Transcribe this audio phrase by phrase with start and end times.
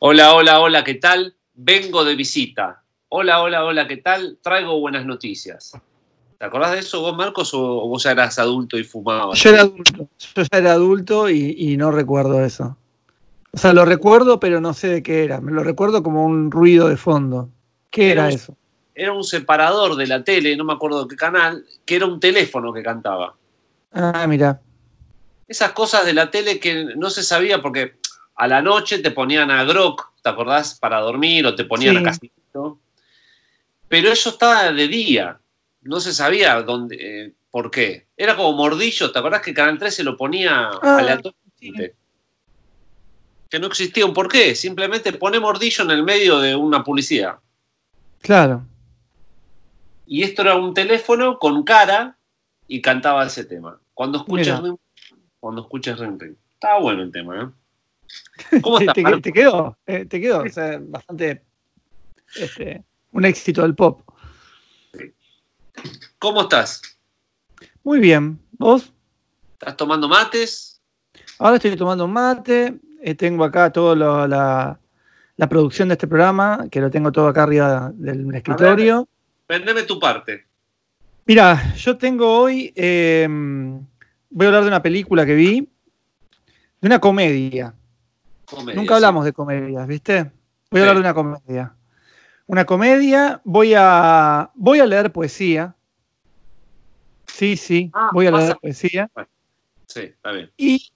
[0.00, 1.34] Hola, hola, hola, ¿qué tal?
[1.54, 2.82] Vengo de visita.
[3.08, 4.38] Hola, hola, hola, ¿qué tal?
[4.42, 5.72] Traigo buenas noticias.
[6.38, 9.38] ¿Te acordás de eso vos, Marcos, o vos ya eras adulto y fumabas?
[9.40, 12.76] Yo era adulto, yo ya era adulto y, y no recuerdo eso.
[13.50, 15.40] O sea, lo recuerdo, pero no sé de qué era.
[15.40, 17.48] Me lo recuerdo como un ruido de fondo.
[17.90, 18.56] ¿Qué era, Era un- eso?
[18.94, 22.20] Era un separador de la tele, no me acuerdo de qué canal, que era un
[22.20, 23.34] teléfono que cantaba.
[23.92, 24.60] Ah, mira.
[25.46, 27.94] Esas cosas de la tele que no se sabía porque
[28.38, 30.78] a la noche te ponían a Grok, ¿te acordás?
[30.78, 32.00] Para dormir o te ponían Sí.
[32.00, 32.78] a Casillito.
[33.88, 35.38] Pero eso estaba de día.
[35.82, 38.06] No se sabía dónde, eh, por qué.
[38.16, 41.94] Era como mordillo, ¿te acordás que Canal 13 lo ponía Ah, aleatoriamente?
[43.50, 44.54] Que no existía un por qué.
[44.54, 47.38] Simplemente pone mordillo en el medio de una publicidad.
[48.20, 48.64] Claro.
[50.06, 52.16] Y esto era un teléfono con cara
[52.66, 53.80] y cantaba ese tema.
[53.94, 54.70] Cuando escuchas Mira.
[54.70, 54.76] ring,
[55.40, 56.34] cuando escuchas ring ring.
[56.54, 57.46] Estaba bueno el tema, ¿eh?
[58.62, 59.04] ¿Cómo ¿Te, estás?
[59.04, 59.78] te- te quedó?
[59.86, 60.42] eh, ¿Te quedó?
[60.44, 61.44] O sea, bastante.
[62.34, 64.02] este, un éxito del pop.
[66.18, 66.82] ¿Cómo estás?
[67.84, 68.38] Muy bien.
[68.52, 68.92] ¿Vos?
[69.52, 70.80] ¿Estás tomando mates?
[71.38, 72.78] Ahora estoy tomando mate.
[73.00, 73.94] eh, tengo acá toda
[74.26, 74.78] la,
[75.36, 79.08] la producción de este programa, que lo tengo todo acá arriba del escritorio.
[79.48, 80.46] Vendeme tu parte.
[81.26, 82.72] Mira, yo tengo hoy.
[82.74, 83.26] eh,
[84.30, 85.68] voy a hablar de una película que vi.
[86.80, 87.74] De una comedia.
[88.48, 88.96] Comedia, Nunca sí.
[88.96, 90.30] hablamos de comedias, ¿viste?
[90.70, 91.74] Voy a hablar de una comedia.
[92.46, 95.74] Una comedia, voy a, voy a leer poesía.
[97.26, 99.10] Sí, sí, Ah, voy a leer poesía.
[99.86, 100.50] Sí, está bien.
[100.56, 100.90] Y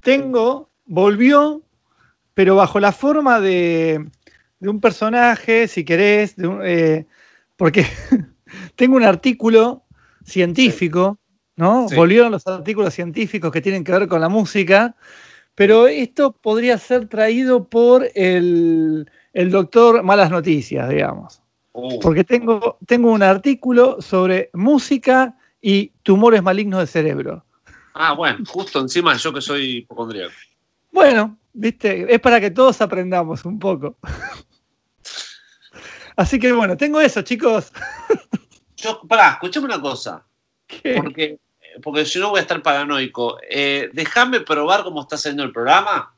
[0.00, 1.62] tengo, volvió,
[2.34, 4.10] pero bajo la forma de,
[4.60, 7.06] de un personaje, si querés, de un- eh,
[7.56, 7.86] porque
[8.76, 9.84] tengo un artículo
[10.24, 11.18] científico,
[11.56, 11.88] ¿no?
[11.88, 11.96] Sí.
[11.96, 14.96] Volvieron los artículos científicos que tienen que ver con la música,
[15.54, 21.40] pero esto podría ser traído por el, el doctor Malas Noticias, digamos.
[21.72, 27.44] Uh, Porque tengo, tengo un artículo sobre música y tumores malignos del cerebro.
[27.94, 30.32] Ah, bueno, justo encima yo que soy hipocondríaco.
[30.90, 33.96] Bueno, viste, es para que todos aprendamos un poco.
[36.16, 37.72] Así que bueno, tengo eso, chicos.
[38.76, 40.24] Yo, pará, escuchame una cosa.
[40.66, 41.00] ¿Qué?
[41.02, 41.38] Porque,
[41.82, 43.38] porque si no voy a estar paranoico.
[43.48, 46.14] Eh, Déjame probar cómo está haciendo el programa.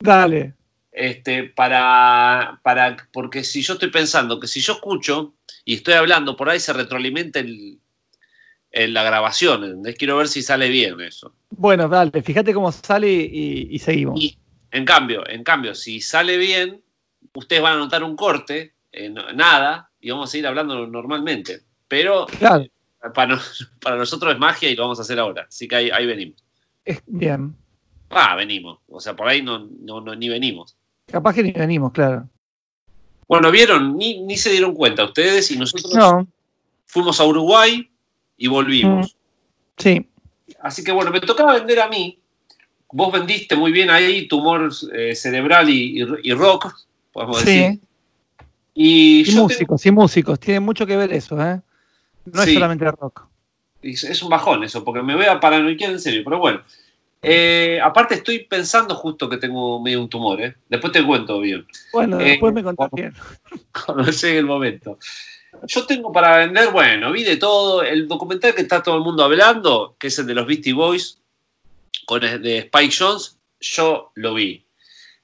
[0.00, 0.54] Dale.
[0.92, 6.36] este, para, para, porque si yo estoy pensando que si yo escucho y estoy hablando,
[6.36, 7.78] por ahí se retroalimenta el,
[8.70, 9.96] el- la grabación, ¿entendés?
[9.96, 11.34] Quiero ver si sale bien eso.
[11.50, 14.20] Bueno, dale, fíjate cómo sale y, y seguimos.
[14.20, 14.38] Y
[14.70, 16.82] en cambio, en cambio, si sale bien,
[17.34, 21.60] ustedes van a notar un corte, eh, no- nada, y vamos a seguir hablando normalmente.
[21.88, 22.66] Pero Claro,
[23.14, 23.40] para, no-
[23.80, 25.46] para nosotros es magia y lo vamos a hacer ahora.
[25.48, 26.42] Así que ahí, ahí venimos.
[26.84, 27.54] es bien.
[28.10, 28.78] Ah, venimos.
[28.88, 30.76] O sea, por ahí no, no, no- ni venimos.
[31.06, 32.28] Capaz que ni venimos, claro.
[33.28, 36.26] Bueno, vieron, ni, ni se dieron cuenta ustedes y nosotros No,
[36.86, 37.90] fuimos a Uruguay
[38.38, 39.14] y volvimos.
[39.76, 40.08] sí,
[40.60, 42.18] Así que bueno, me tocaba vender a mí.
[42.90, 46.74] Vos vendiste muy bien ahí tumor eh, cerebral y, y- y rock,
[47.12, 47.72] podemos decir.
[47.72, 47.80] sí.
[48.74, 50.40] Y Y yo músicos, y músicos.
[50.40, 51.60] Tiene mucho que ver eso, ¿eh?
[52.32, 52.50] No Sí.
[52.50, 53.26] es solamente rock.
[53.82, 56.62] es un bajón eso, porque me voy a paranoiquear en serio, pero bueno.
[57.20, 60.54] Eh, aparte estoy pensando justo que tengo medio un tumor, ¿eh?
[60.68, 63.12] Después te cuento bien, Bueno, Eh, después me contás bien.
[63.86, 64.98] cuando llegue el momento.
[65.66, 67.82] Yo tengo para vender, bueno, vi de todo.
[67.82, 71.18] El documental que está todo el mundo hablando, que es el de los Beastie Boys,
[72.06, 74.64] con de Spike Jones, yo lo vi.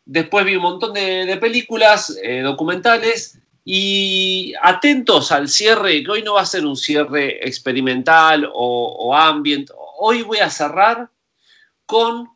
[0.04, 6.22] Después vi un montón de, de películas, eh, documentales, y atentos al cierre, que hoy
[6.22, 9.70] no va a ser un cierre experimental o, o ambient.
[9.98, 11.08] Hoy voy a cerrar
[11.86, 12.28] con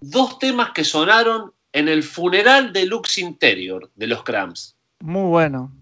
[0.00, 4.76] dos temas que sonaron en el funeral de Lux Interior de los Cramps.
[5.00, 5.72] Muy bueno.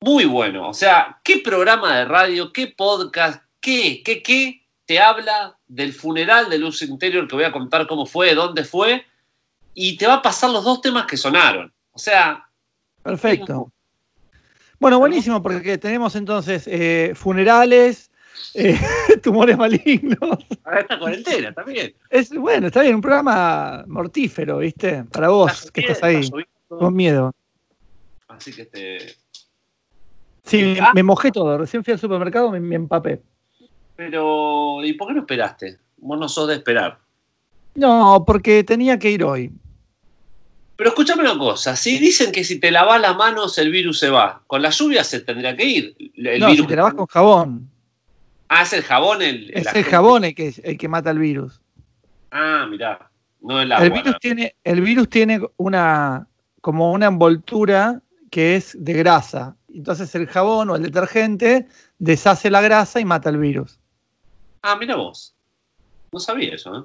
[0.00, 0.68] Muy bueno.
[0.68, 6.48] O sea, ¿qué programa de radio, qué podcast, qué, qué, qué te habla del funeral
[6.48, 9.04] de Luz Interior que voy a contar cómo fue, dónde fue?
[9.74, 11.72] Y te va a pasar los dos temas que sonaron.
[11.92, 12.48] O sea,
[13.02, 13.72] Perfecto.
[14.78, 18.10] Bueno, buenísimo, porque tenemos entonces eh, funerales,
[18.54, 18.78] eh,
[19.22, 20.18] tumores malignos.
[20.64, 21.94] a esta cuarentena también.
[22.10, 25.04] Es bueno, está bien, un programa mortífero, ¿viste?
[25.04, 26.28] Para vos que estás ahí,
[26.68, 27.32] con miedo.
[28.28, 28.98] Así que este.
[30.44, 30.92] Sí, me- Ah.
[30.94, 31.58] me mojé todo.
[31.58, 33.20] Recién fui al supermercado, me, me empapé.
[33.96, 35.78] Pero, ¿y por qué no esperaste?
[35.96, 36.98] Vos no sos de esperar.
[37.74, 39.50] No, porque tenía que ir hoy.
[40.76, 44.10] Pero escúchame una cosa, si dicen que si te lavas las manos el virus se
[44.10, 45.96] va, con la lluvia se tendría que ir.
[46.14, 47.70] El no, virus si te lavas con jabón.
[48.48, 49.50] Ah, es el jabón el.
[49.54, 51.60] Es el jabón el que, el que mata el virus.
[52.30, 53.10] Ah, mirá.
[53.40, 53.86] No el agua.
[53.86, 56.28] El virus, tiene, el virus tiene una
[56.60, 59.56] como una envoltura que es de grasa.
[59.72, 61.66] Entonces el jabón o el detergente
[61.98, 63.78] deshace la grasa y mata el virus.
[64.62, 65.34] Ah, mira vos.
[66.12, 66.82] No sabía eso, ¿eh?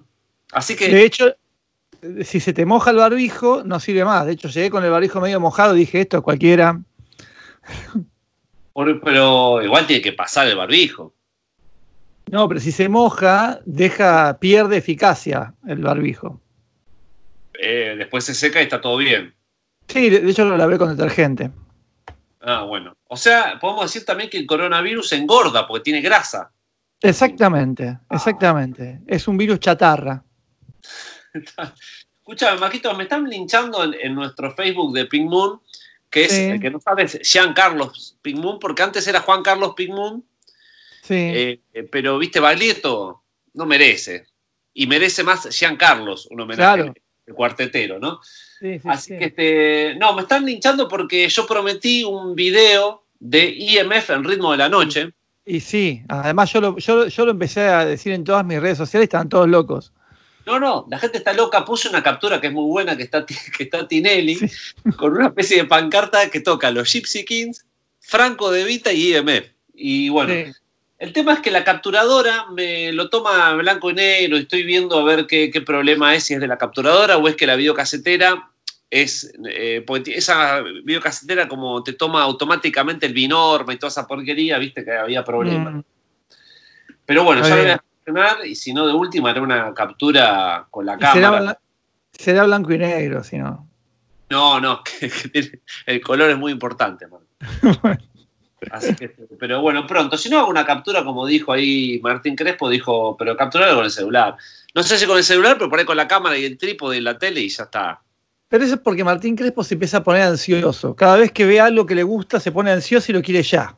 [0.52, 0.88] Así que.
[0.88, 1.36] De hecho,
[2.24, 4.26] si se te moja el barbijo, no sirve más.
[4.26, 6.82] De hecho, llegué con el barbijo medio mojado y dije esto cualquiera.
[9.04, 11.14] pero igual tiene que pasar el barbijo.
[12.32, 16.40] No, pero si se moja, deja, pierde eficacia el barbijo.
[17.62, 19.36] Eh, después se seca y está todo bien.
[19.88, 21.52] Sí, de, hecho lo lavé con detergente.
[22.40, 22.96] Ah, bueno.
[23.08, 26.52] O sea, podemos decir también que el coronavirus engorda porque tiene grasa.
[27.02, 28.02] Exactamente, ah.
[28.10, 29.02] exactamente.
[29.06, 30.24] Es un virus chatarra.
[32.20, 35.60] Escúchame, Maquito, me están linchando en, nuestro Facebook de Pink Moon,
[36.10, 39.74] que es, el que no sabes, Jean Carlos Pink Moon, porque antes era Juan Carlos
[39.76, 40.24] Pink Moon.
[41.02, 41.16] Sí.
[41.16, 43.24] Eh, eh, pero, viste, Baglietto
[43.54, 44.28] no merece.
[44.74, 46.94] Y merece más Jean Carlos, un homenaje
[47.26, 48.20] el cuartetero, ¿no?
[48.60, 53.46] Sí, sí, Así que, este, no, me están linchando porque yo prometí un video de
[53.50, 55.12] IMF en ritmo de la noche.
[55.46, 58.78] Y sí, además yo lo, yo, yo lo empecé a decir en todas mis redes
[58.78, 59.92] sociales, estaban todos locos.
[60.46, 61.64] No, no, la gente está loca.
[61.64, 63.26] Puse una captura que es muy buena, que está,
[63.58, 64.40] que está Tinelli,
[64.98, 67.66] con una especie de pancarta que toca los Gypsy Kings,
[68.00, 69.46] Franco de Vita y IMF.
[69.74, 70.34] Y bueno,
[71.00, 75.00] el tema es que la capturadora me lo toma blanco y negro y estoy viendo
[75.00, 78.52] a ver qué, problema es, si es de la capturadora o es que la videocasetera
[78.90, 84.84] es, eh, esa videocasetera como te toma automáticamente el binorma y toda esa porquería, viste
[84.84, 85.76] que había problemas.
[85.76, 85.82] Mm.
[87.06, 87.84] Pero bueno, ya
[88.46, 91.60] y si no, de última haré una captura con la cámara.
[92.12, 93.68] Será, blanco y negro, si no.
[94.30, 94.82] No, no,
[95.86, 97.08] el color es muy importante.
[98.72, 99.10] Así que,
[99.40, 100.18] pero bueno, pronto.
[100.18, 103.92] Si no hago una captura, como dijo ahí Martín Crespo, dijo, pero capturarlo con el
[103.92, 104.36] celular.
[104.76, 106.98] No sé si con el celular, pero por ahí con la cámara y el trípode
[106.98, 108.02] y la tele y ya está.
[108.48, 110.96] Pero eso es porque Martín Crespo se empieza a poner ansioso.
[110.96, 113.76] Cada vez que ve algo que le gusta, se pone ansioso y lo quiere ya.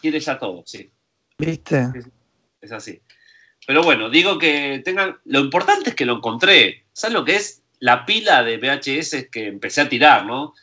[0.00, 0.90] Quiere ya todo, sí.
[1.38, 1.90] ¿Viste?
[2.60, 3.00] Es así.
[3.66, 5.18] Pero bueno, digo que tengan.
[5.24, 6.84] Lo importante es que lo encontré.
[6.92, 7.62] ¿Sabes lo que es?
[7.80, 10.54] La pila de VHS que empecé a tirar, ¿no?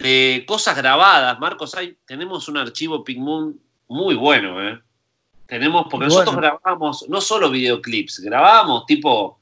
[0.00, 1.38] de cosas grabadas.
[1.38, 4.80] Marcos, hay, tenemos un archivo Moon muy bueno, ¿eh?
[5.46, 9.40] Tenemos, porque nosotros grabábamos no solo videoclips, grabábamos tipo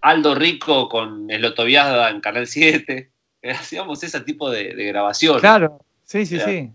[0.00, 3.10] Aldo Rico con el Otoviada en Canal 7,
[3.54, 5.38] hacíamos ese tipo de, grabación.
[5.38, 6.72] Claro, sí, sí, sí.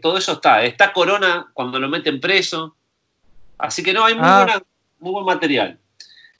[0.00, 0.64] todo eso está.
[0.64, 2.76] Está Corona cuando lo meten preso.
[3.58, 4.62] Así que no, hay muy, ah.
[5.04, 5.78] Muy buen material.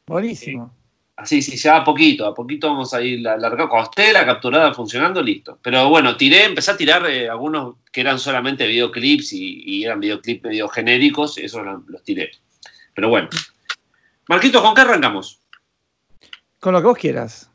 [0.07, 0.75] Buenísimo.
[1.17, 3.69] Así, sí, ya a poquito, a poquito vamos a ir largando.
[3.69, 5.59] Cuando esté la capturada funcionando, listo.
[5.63, 10.43] Pero bueno, tiré, empecé a tirar eh, algunos que eran solamente videoclips y, eran videoclips
[10.43, 12.33] medio genéricos, y eso los tiré.
[12.95, 13.29] Pero bueno.
[14.29, 15.41] Marquitos, ¿con qué arrancamos?
[16.59, 17.51] Con lo que vos quieras.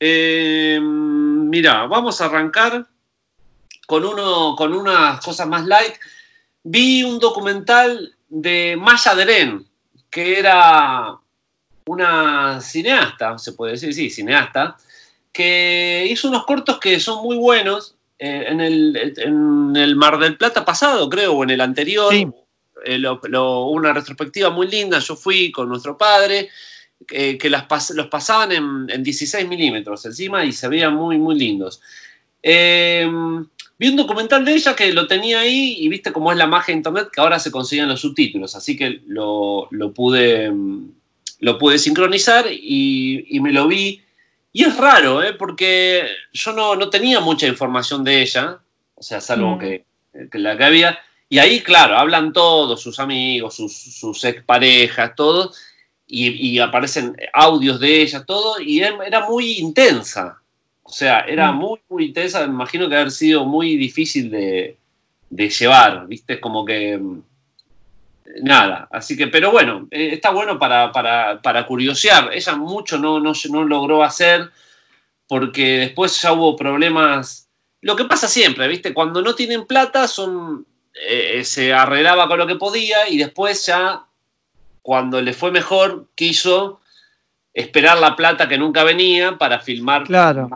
[0.00, 2.86] Eh, mira, vamos a arrancar
[3.86, 5.94] con, uno, con unas cosas más light.
[6.64, 9.66] Vi un documental de Maya Deren,
[10.10, 11.18] que era
[11.86, 14.76] una cineasta, se puede decir, sí, cineasta,
[15.32, 21.08] que hizo unos cortos que son muy buenos eh, en, el, Mar del Plata pasado,
[21.08, 22.12] creo, o en el anterior.
[22.14, 24.98] Eh, una retrospectiva muy linda.
[24.98, 26.48] Yo fui con nuestro padre,
[27.10, 31.80] eh, que las los pasaban en, 16 milímetros encima y se veían muy, muy lindos.
[33.78, 36.72] Vi un documental de ella que lo tenía ahí y viste cómo es la magia
[36.72, 40.50] de internet que ahora se consiguen los subtítulos, así que lo, lo pude
[41.40, 44.02] lo pude sincronizar y, me lo vi.
[44.52, 45.34] Y es raro, ¿eh?
[45.34, 48.58] porque yo no, tenía mucha información de ella,
[48.94, 49.58] o sea, salvo mm.
[49.58, 49.84] que,
[50.32, 50.98] la que había.
[51.28, 55.56] Y ahí, claro, hablan todos, sus amigos, sus, sus exparejas, todos,
[56.06, 60.40] y, aparecen audios de ella, todo, y era muy intensa.
[60.86, 61.56] O sea, era mm.
[61.56, 62.40] muy, muy intensa.
[62.46, 64.76] Me imagino que haber sido muy difícil de,
[65.28, 66.40] de llevar, ¿viste?
[66.40, 67.00] Como que
[68.42, 72.30] nada, así que, pero bueno, eh, está bueno para, para, curiosear.
[72.32, 74.50] Ella mucho no, no, no, logró hacer
[75.26, 77.48] porque después ya hubo problemas.
[77.80, 78.94] Lo que pasa siempre, ¿viste?
[78.94, 80.66] Cuando no tienen plata, son,
[81.08, 84.04] eh, se arreglaba con lo que podía y después ya,
[84.82, 86.80] cuando le fue mejor, quiso
[87.52, 90.50] esperar la plata que nunca venía para filmar claro.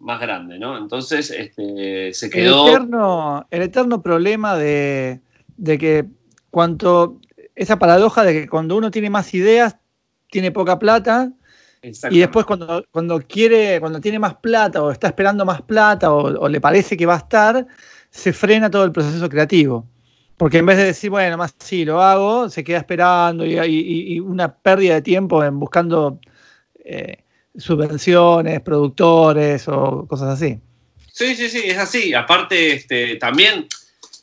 [0.00, 0.76] Más, grande, ¿no?
[0.76, 2.66] Entonces este, se quedó.
[2.66, 5.20] El eterno, el eterno problema de,
[5.56, 6.06] de que
[6.50, 7.20] cuanto
[7.54, 9.76] esa paradoja de que cuando uno tiene más ideas,
[10.30, 11.32] tiene poca plata,
[11.82, 16.48] y después cuando, cuando quiere, cuando tiene más plata o está esperando más plata o,
[16.48, 17.66] le parece que va a estar,
[18.10, 19.86] se frena todo el proceso creativo.
[20.36, 24.54] Porque en vez de decir, bueno, más sí, lo hago, se queda esperando y, una
[24.54, 26.18] pérdida de tiempo en buscando
[26.84, 27.24] eh,
[27.56, 30.60] subvenciones, productores o cosas así.
[31.12, 32.14] Sí, sí, sí, es así.
[32.14, 33.66] Aparte, este, también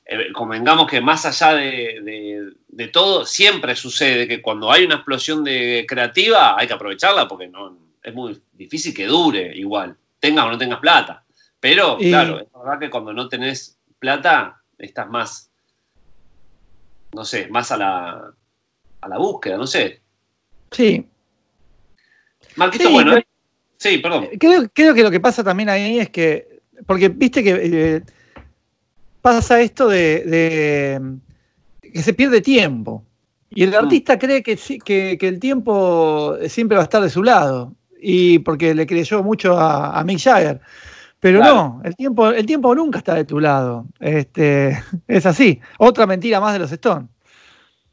[0.06, 2.54] eh, convengamos que más allá de,
[2.92, 7.78] todo, siempre sucede que cuando hay una explosión de creativa hay que aprovecharla porque no,
[8.02, 11.24] es muy difícil que dure igual, tengas o no tengas plata.
[11.60, 15.50] Pero, claro, es verdad que cuando no tenés plata, estás más,
[17.14, 18.34] no sé, más a la,
[19.02, 20.02] a la búsqueda, no sé.
[20.72, 21.06] Sí.
[22.58, 23.16] Marquito, bueno,
[23.78, 24.28] sí, perdón.
[24.40, 28.02] Creo, creo, que lo que pasa también ahí es que, porque viste que eh,
[29.22, 31.02] pasa esto de,
[31.82, 33.04] que se pierde tiempo.
[33.50, 33.76] Y el mm.
[33.76, 37.74] artista cree que, que, que, el tiempo siempre va a estar de su lado.
[38.02, 40.60] Y porque le creyó mucho a, Mick Jagger.
[41.20, 43.86] Pero no, el tiempo, el tiempo nunca está de tu lado.
[44.00, 45.60] Este, es así.
[45.78, 47.10] Otra mentira más de los Stones.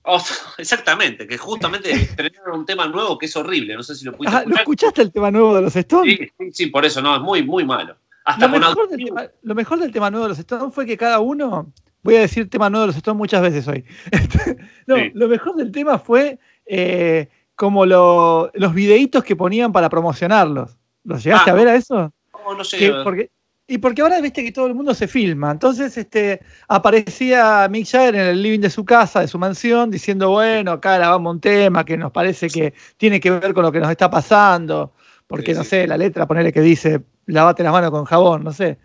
[0.58, 3.74] exactamente, que justamente estrenaron un tema nuevo que es horrible.
[3.74, 4.54] No sé si lo pudiste escuchar.
[4.54, 6.18] ¿Lo escuchaste el tema nuevo de los Stones?
[6.38, 7.96] Sí, sí, por eso, no, es muy, muy malo
[8.26, 12.48] lo, mejor del tema, nuevo de los Stones fue que cada uno, voy a decir
[12.48, 13.84] tema nuevo de los Stones muchas veces hoy.
[14.86, 20.76] no, lo mejor del tema fue eh, como los videitos que ponían para promocionarlos.
[21.04, 22.12] ¿Los llegaste ah, a ver a eso?
[22.32, 22.92] No, no sé.
[23.04, 23.30] porque,
[23.66, 25.50] y porque ahora viste que todo el mundo se filma.
[25.50, 30.30] Entonces este, aparecía Mick Jagger en el living de su casa, de su mansión, diciendo,
[30.30, 33.80] bueno, acá grabamos un tema que nos parece que tiene que ver con lo que
[33.80, 34.92] nos está pasando.
[35.26, 38.78] Porque, no sé, la letra, ponerle que dice, lavate las manos con jabón, no sé.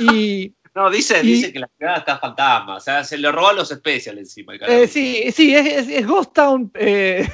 [0.00, 3.70] Y, no, dice, dice que la ciudad está fantasma, o sea, se le robó los
[3.70, 4.54] especiales encima.
[4.56, 7.28] Eh, sí, sí, es, Ghost Town, eh,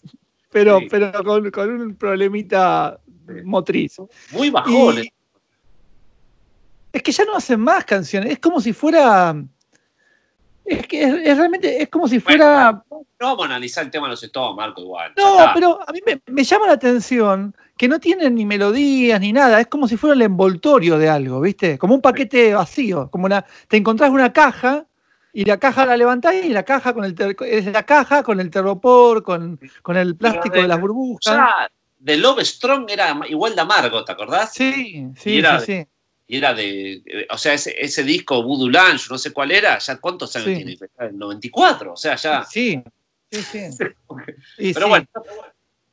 [0.50, 2.98] pero, pero con, un problemita
[3.44, 3.98] motriz.
[4.32, 5.04] Muy bajón.
[6.92, 9.34] Es que ya no hacen más canciones, es como si fuera...
[10.64, 12.84] Es que es, realmente, es como si fuera...
[12.90, 15.12] no vamos a analizar el tema de los estados, Marco, igual.
[15.16, 19.32] No, pero a mí me, me llama la atención que no tienen ni melodías ni
[19.32, 21.78] nada, es como si fuera el envoltorio de algo, ¿viste?
[21.78, 24.84] Como un paquete vacío, como una, te encontrás una caja
[25.32, 27.14] y la caja la levantás y la caja con el
[27.46, 31.24] es la caja con el terropor, con, con el plástico de, las burbujas.
[31.24, 34.52] Ya, de Love Strong era igual de amargo, ¿te acordás?
[34.52, 35.86] Sí, sí, sí, sí.
[36.28, 39.96] Y era de, o sea, ese, ese disco Voodoo Lounge, no sé cuál era, ya
[39.96, 42.44] cuántos años tiene, el 94, o sea, ya.
[42.44, 42.80] Sí,
[43.30, 43.84] sí, sí.
[44.74, 45.06] pero bueno,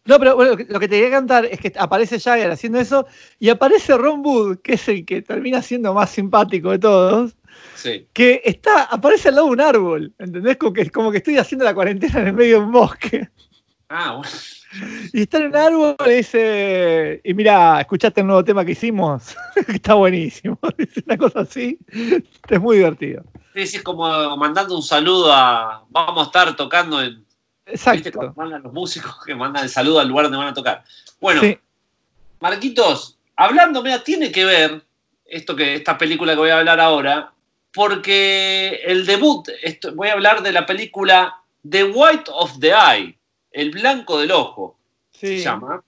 [0.06, 3.08] no, pero bueno, lo que te quería contar es que aparece Jagger haciendo eso
[3.40, 7.36] y aparece Ron Wood, que es el que termina siendo más simpático de todos.
[7.76, 8.08] Sí.
[8.14, 10.58] Que está, aparece al lado de un árbol, ¿entendés?
[10.58, 13.30] Como que, como que estoy haciendo la cuarentena en el medio de un bosque.
[13.90, 14.30] Ah, bueno.
[15.14, 19.36] Y está en un árbol y dice, y mira, escuchaste el nuevo tema que hicimos,
[19.68, 20.60] está buenísimo.
[20.78, 21.78] Es una cosa así,
[22.50, 23.24] es muy divertido.
[23.54, 27.26] Sí, es como mandando un saludo a, vamos a estar tocando en
[27.66, 28.34] Exacto.
[28.36, 30.84] mandan los músicos que mandan el saludo al lugar donde van a tocar.
[31.20, 31.42] Bueno,
[32.40, 34.86] Marquitos, hablando, mira, tiene que ver
[35.26, 37.34] esto que esta película que voy a hablar ahora,
[37.74, 39.50] porque el debut,
[39.96, 43.18] voy a hablar de la película The White of the Eye,
[43.56, 44.78] el blanco del ojo,
[45.12, 45.84] se llama.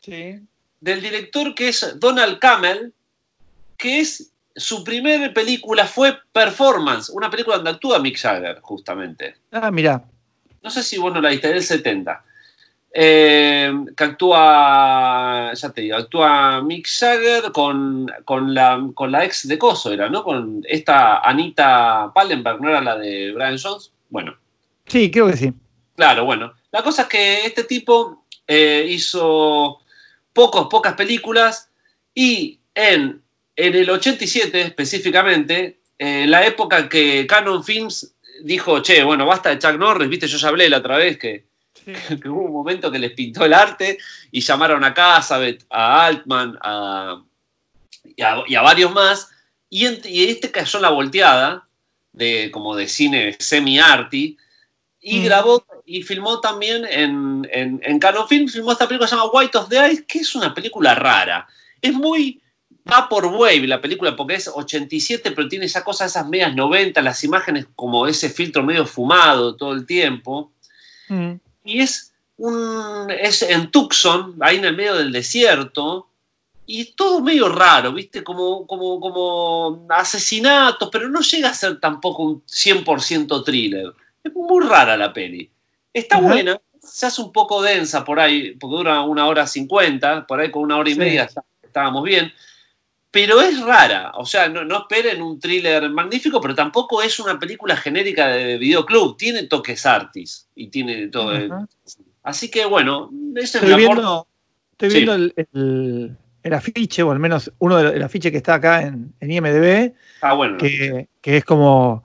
[0.00, 0.40] Sí.
[0.80, 2.92] Del director que es Donald Camel,
[3.78, 9.36] que es su primera película fue Performance, una película donde actúa Mick Jagger, justamente.
[9.50, 10.04] Ah, mira
[10.62, 12.24] no sé si vos no la viste, del 70.
[12.94, 18.06] Eh, que actúa, ya te digo, actúa Mick Jagger con,
[18.54, 20.22] la, con la ex de Coso, era, ¿no?
[20.22, 23.92] Con esta Anita Pallenberg, ¿no era la de Brian Jones?
[24.10, 24.36] Bueno.
[24.86, 25.52] Sí, creo que sí.
[25.96, 26.52] Claro, bueno.
[26.72, 29.80] La cosa es que este tipo eh, hizo
[30.32, 31.70] pocos, pocas películas
[32.14, 33.22] y en,
[33.54, 39.58] en el 87 específicamente, en la época que Canon Films dijo, che, bueno, basta de
[39.58, 41.44] Chuck Norris, viste, yo ya hablé la otra vez que,
[42.26, 43.98] hubo un momento que les pintó el arte
[44.30, 47.22] y llamaron a Casabet, a Altman a,
[48.16, 49.30] y, a, varios más,
[49.68, 51.68] y, este cayó en la volteada,
[52.12, 54.36] de, como de cine semi-arty,
[55.00, 55.24] y mm.
[55.24, 59.30] grabó y filmó también en, en, en Canon Film, filmó esta película que se llama
[59.30, 61.46] White of the Ice, que es una película rara.
[61.82, 62.40] Es muy
[62.90, 67.02] va por Wave la película porque es 87, pero tiene esa cosa, esas medias 90,
[67.02, 70.52] las imágenes como ese filtro medio fumado todo el tiempo.
[71.10, 71.32] Mm.
[71.64, 76.08] Y es, un, es en Tucson, ahí en el medio del desierto,
[76.64, 78.24] y todo medio raro, ¿viste?
[78.24, 83.92] Como, como, como asesinatos, pero no llega a ser tampoco un 100% thriller.
[84.24, 85.51] Es muy rara la peli.
[85.92, 90.40] Está buena, se hace un poco densa por ahí, porque dura una hora cincuenta, por
[90.40, 91.28] ahí con una hora y media
[91.62, 92.32] estábamos bien
[93.12, 94.10] pero es rara.
[94.14, 99.18] O sea, no, esperen un thriller magnífico, pero tampoco es una película genérica de videoclub.
[99.18, 101.30] Tiene toques artis y tiene todo.
[102.22, 104.26] Así que bueno, ese estoy viendo,
[104.72, 108.80] Estoy viendo el, el afiche, o al menos uno del de afiche que está acá
[108.80, 112.04] en, IMDB, ah, bueno, que, es como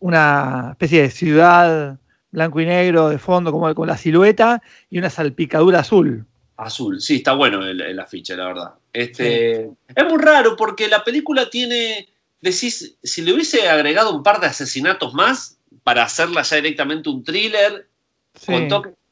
[0.00, 5.10] una especie de ciudad blanco y negro de fondo, como con la silueta, y una
[5.10, 6.26] salpicadura azul.
[6.56, 8.74] Azul, sí, está bueno el, afiche, la verdad.
[8.92, 12.08] Este, Es muy raro porque la película tiene,
[12.40, 17.22] decís, si le hubiese agregado un par de asesinatos más para hacerla ya directamente un
[17.22, 17.86] thriller,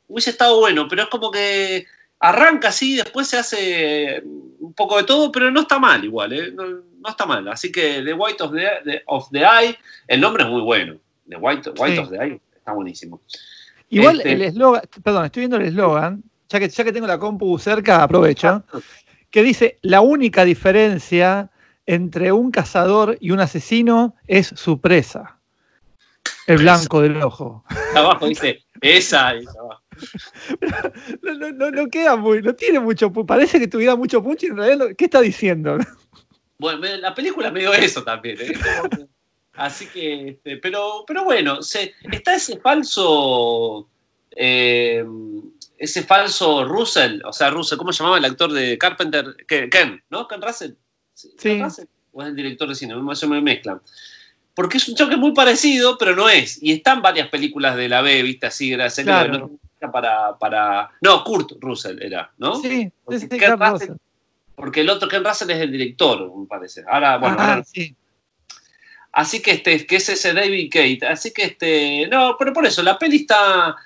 [0.08, 1.86] hubiese estado bueno, pero es como que
[2.18, 4.22] arranca así, después se hace
[4.58, 6.52] un poco de todo, pero no está mal igual, ¿eh?
[6.52, 7.46] no, está mal.
[7.46, 10.96] Así que The White of the, of the Eye, el nombre es muy bueno.
[11.28, 13.22] The White, White of the Eye está buenísimo.
[13.90, 17.18] Igual este el eslogan, perdón, estoy viendo el eslogan, ya que, ya que tengo la
[17.18, 18.64] compu cerca, aprovecho,
[19.30, 21.50] que dice, la única diferencia
[21.86, 25.38] entre un cazador y un asesino es su presa.
[26.48, 27.64] El blanco del ojo.
[27.94, 29.34] Abajo dice, esa,
[31.22, 34.88] No, no, queda muy, no tiene mucho parece que tuviera mucho punch y en realidad,
[34.98, 35.78] ¿qué está diciendo?
[36.58, 39.06] Bueno, la película me dio eso también, ¿eh?
[39.56, 43.88] Así que, este, pero, pero bueno, se, está ese falso,
[44.30, 45.04] eh,
[45.78, 49.36] ese falso Russell, o sea, Russell, ¿cómo se llamaba el actor de Carpenter?
[49.46, 50.26] Ken, ¿no?
[50.26, 50.72] Ken Russell.
[51.14, 51.30] Sí.
[51.38, 51.86] ¿Ken Russell?
[52.12, 52.94] ¿O es el director de cine?
[52.94, 53.80] No se me mezclan
[54.56, 56.60] porque es un choque muy parecido, pero no es.
[56.62, 58.46] Y están varias películas de la B, ¿viste?
[58.46, 59.04] Así, gracias.
[59.04, 59.50] Claro.
[59.92, 60.90] Para, para.
[61.02, 62.56] No, Kurt Russell era, ¿no?
[62.56, 63.28] Sí, porque,
[64.54, 66.82] porque el otro Ken Russell es el director, me parece.
[66.88, 67.36] Ahora, bueno.
[67.38, 67.94] Ah, sí.
[69.16, 71.06] Así que este, que es ese David Kate.
[71.06, 72.06] Así que este.
[72.08, 73.76] No, pero por eso, la peli está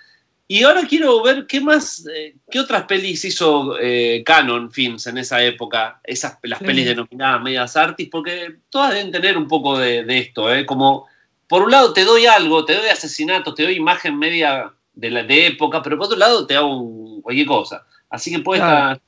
[0.53, 5.19] y ahora quiero ver qué más, eh, qué otras pelis hizo eh, Canon Films en
[5.19, 10.05] esa época, esas las pelis denominadas medias artis, porque todas deben tener un poco de,
[10.19, 10.67] esto, ¿eh?
[10.67, 11.07] Como,
[11.47, 15.23] por un lado te doy algo, te doy asesinatos, te doy imagen media de, la,
[15.23, 17.87] de época, pero por otro lado te hago cualquier cosa.
[18.09, 19.01] Así que puede estar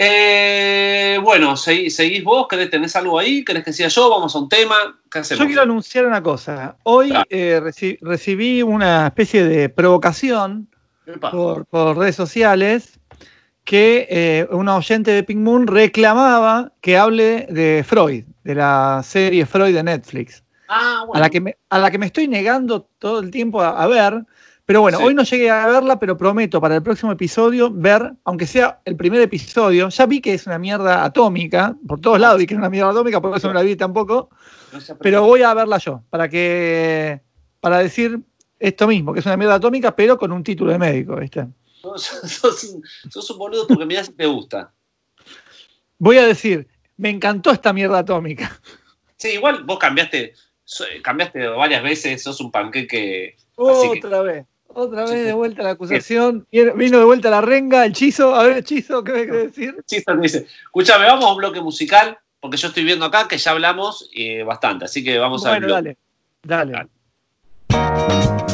[0.00, 3.44] eh, bueno, seguís vos, ¿querés, tenés algo ahí?
[3.44, 4.08] ¿Querés que sea yo?
[4.08, 4.76] Vamos a un tema.
[5.12, 6.76] Yo quiero anunciar una cosa.
[6.84, 7.60] Hoy eh,
[8.00, 10.68] recibí una especie de provocación
[11.32, 13.00] por, redes sociales
[13.64, 19.46] que eh, una oyente de Pink Moon reclamaba que hable de Freud, de la serie
[19.46, 20.44] Freud de Netflix.
[20.68, 23.86] Ah, a, la que me, a la que me estoy negando todo el tiempo a
[23.88, 24.24] ver,
[24.68, 28.46] pero bueno, hoy no llegué a verla, pero prometo para el próximo episodio ver, aunque
[28.46, 32.46] sea el primer episodio, ya vi que es una mierda atómica, por todos lados vi
[32.46, 34.28] que es una mierda atómica, por eso no la vi tampoco,
[35.00, 37.22] pero voy a verla yo, para que,
[37.60, 38.20] para decir
[38.58, 41.46] esto mismo, que es una mierda atómica, pero con un título de médico, ¿viste?
[41.80, 44.74] Sos, un boludo porque mirá si te gusta.
[45.96, 48.60] Voy a decir, me encantó esta mierda atómica.
[49.16, 50.34] Sí, igual vos cambiaste,
[51.02, 53.34] cambiaste varias veces, sos un panqueque.
[53.56, 54.44] Otra vez.
[54.68, 56.46] Otra vez de vuelta la acusación.
[56.50, 58.34] Vino de vuelta la renga, el chizo.
[58.34, 59.76] A ver, chizo, ¿qué me quiere decir?
[59.86, 63.38] Chizo me dice, escúchame, vamos a un bloque musical, porque yo estoy viendo acá que
[63.38, 65.68] ya hablamos eh, bastante, así que vamos a ver.
[65.68, 65.98] Dale,
[66.42, 66.72] dale.
[66.72, 68.47] dale.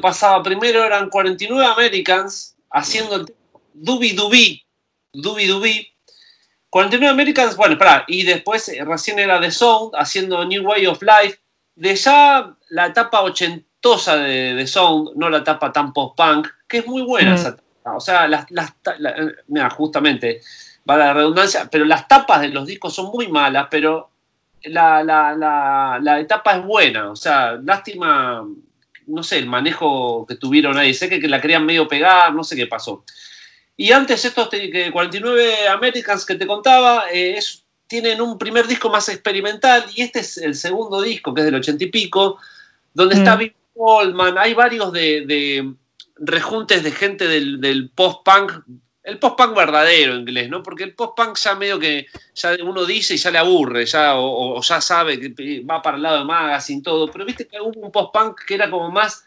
[0.00, 3.24] Pasaba primero eran 49 Americans haciendo
[3.74, 4.64] Dubi Dubi,
[5.12, 5.86] Dubi Dubi.
[6.70, 11.02] 49 Americans, bueno, espera, y después eh, recién era The Sound haciendo New Way of
[11.02, 11.38] Life.
[11.74, 16.86] De ya la etapa ochentosa de The Sound, no la etapa tan post-punk, que es
[16.86, 17.34] muy buena Mm.
[17.34, 17.96] esa etapa.
[17.96, 18.76] O sea, las, la-
[19.48, 20.42] mira, justamente,
[20.88, 24.10] va la redundancia, pero las tapas de los discos son muy malas, pero
[24.64, 27.10] la, la, la, la etapa es buena.
[27.10, 28.46] O sea, lástima,
[29.10, 30.94] no sé, el manejo que tuvieron ahí.
[30.94, 33.04] Sé que, que la querían medio pegar, no sé qué pasó.
[33.76, 38.66] Y antes estos te- que 49 Americans que te contaba, eh, es- tienen un primer
[38.68, 42.38] disco más experimental y este es el segundo disco, que es del ochenta y pico,
[42.94, 43.38] donde está Mm.
[43.40, 45.74] Bill Goldman, hay varios de, de
[46.16, 48.52] rejuntes de gente del, del post-punk,
[49.02, 50.62] el post-punk verdadero inglés, ¿no?
[50.62, 54.58] Porque el post-punk ya medio que ya uno dice y ya le aburre, ya, o,
[54.58, 57.80] o ya sabe que va para el lado de magazine, todo, pero viste que hubo
[57.80, 59.24] un post-punk que era como más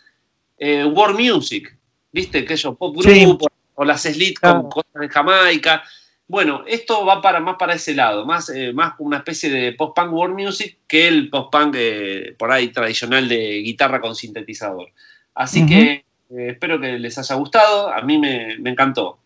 [0.57, 1.75] eh, world music,
[2.11, 3.23] viste, que ellos pop Sí.
[3.25, 4.61] group, o las Slit Claro.
[4.61, 5.83] con cosas de Jamaica.
[6.27, 10.13] Bueno, esto va para, más para ese lado, más, eh, más una especie de post-punk
[10.13, 14.89] world music que el post-punk eh, por ahí tradicional de guitarra con sintetizador.
[15.33, 19.17] Así que eh, espero que les haya gustado, a mí me, me encantó.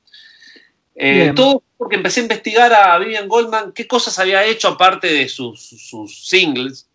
[1.00, 5.30] Eh, todo porque empecé a investigar a Vivian Goldman qué cosas había hecho aparte de
[5.30, 6.90] sus, sus singles,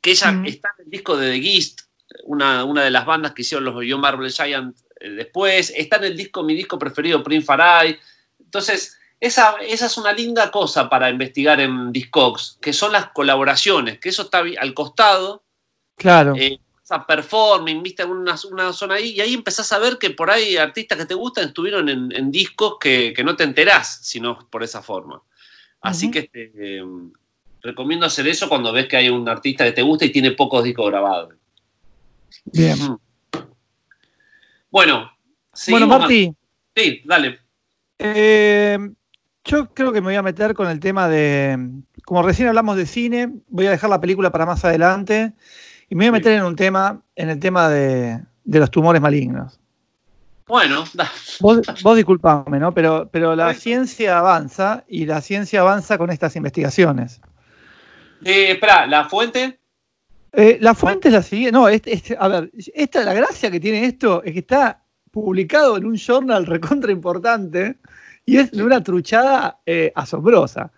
[0.00, 0.46] que ella Mm.
[0.46, 1.80] está en el disco de The Gist,
[2.24, 6.04] una, una de las bandas que hicieron los Yo Marvel Giant eh, después, está en
[6.04, 7.98] el disco, mi disco preferido, Prince Farai.
[8.38, 13.98] Entonces, esa, esa es una linda cosa para investigar en Discogs, que son las colaboraciones,
[13.98, 15.42] que eso está al costado,
[15.96, 16.34] Claro.
[16.36, 20.30] eh, esa performing, viste, una, una zona ahí, y ahí empezás a ver que por
[20.30, 24.38] ahí artistas que te gustan estuvieron en, en discos que, que no te enterás, sino
[24.48, 25.20] por esa forma.
[25.80, 26.84] Así que este, eh,
[27.60, 30.62] recomiendo hacer eso cuando ves que hay un artista que te gusta y tiene pocos
[30.62, 31.34] discos grabados.
[32.44, 32.78] Bien.
[32.78, 32.98] Mm.
[34.70, 35.10] Bueno,
[35.68, 36.36] Bueno, Marti, más-
[36.76, 37.40] Sí, dale.
[37.98, 38.78] eh,
[39.44, 41.58] yo creo que me voy a meter con el tema de.
[42.04, 45.32] Como recién hablamos de cine, voy a dejar la película para más adelante.
[45.88, 46.24] Y me voy a Sí.
[46.24, 49.60] meter en un tema, en el tema de, de los tumores malignos.
[50.46, 52.72] Bueno, da- Vos, vos disculpame, ¿no?
[52.72, 53.58] Pero, pero la Bueno.
[53.60, 57.20] ciencia avanza y la ciencia avanza con estas investigaciones.
[58.24, 59.58] eh, espera, la fuente.
[60.32, 61.52] Eh, la fuente es la siguiente.
[61.52, 65.76] No, este- este- a ver, esta, la gracia que tiene esto es que está publicado
[65.76, 67.76] en un journal recontra importante
[68.24, 70.70] y es de una truchada eh, asombrosa.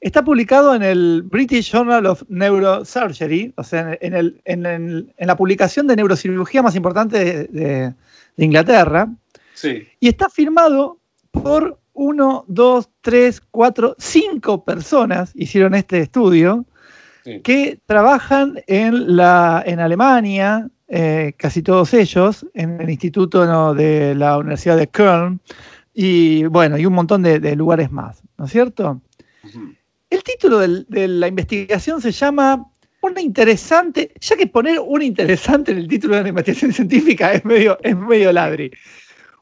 [0.00, 5.26] Está publicado en el British Journal of Neurosurgery, o sea, en, el- en el- en
[5.26, 7.94] la publicación de neurocirugía más importante de, de-
[8.36, 9.08] de Inglaterra,
[9.54, 9.84] Sí.
[10.00, 10.98] y está firmado
[11.30, 16.66] por uno, dos, tres, cuatro, cinco personas hicieron este estudio
[17.24, 17.40] Sí.
[17.40, 23.72] que trabajan en, la, en Alemania, eh, casi todos ellos, en el Instituto ¿no?
[23.74, 25.40] de la Universidad de Köln,
[25.94, 29.00] y bueno, y un montón de, de lugares más, ¿no es cierto?
[30.10, 32.70] El título del- de la investigación se llama
[33.02, 37.44] Una interesante, ya que poner una interesante en el título de una investigación científica es
[37.44, 38.70] medio, es medio ladri.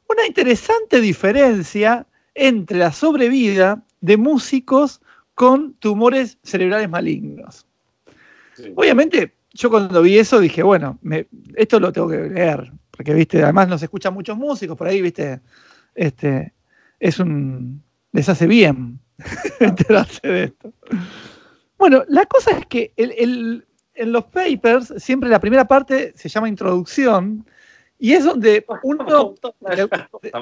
[0.09, 5.01] Una interesante diferencia entre la sobrevida de músicos
[5.33, 7.65] con tumores cerebrales malignos.
[8.55, 8.71] Sí.
[8.75, 13.41] Obviamente, yo cuando vi eso dije, bueno, me- esto lo tengo que leer, porque viste,
[13.43, 15.41] además nos escuchan muchos músicos por ahí, viste,
[15.95, 16.53] este,
[16.99, 18.99] es un, les hace bien
[19.59, 20.73] enterarse de esto.
[21.77, 26.27] Bueno, la cosa es que el- el- en los papers siempre la primera parte se
[26.29, 27.45] llama introducción
[27.97, 29.35] y es donde uno.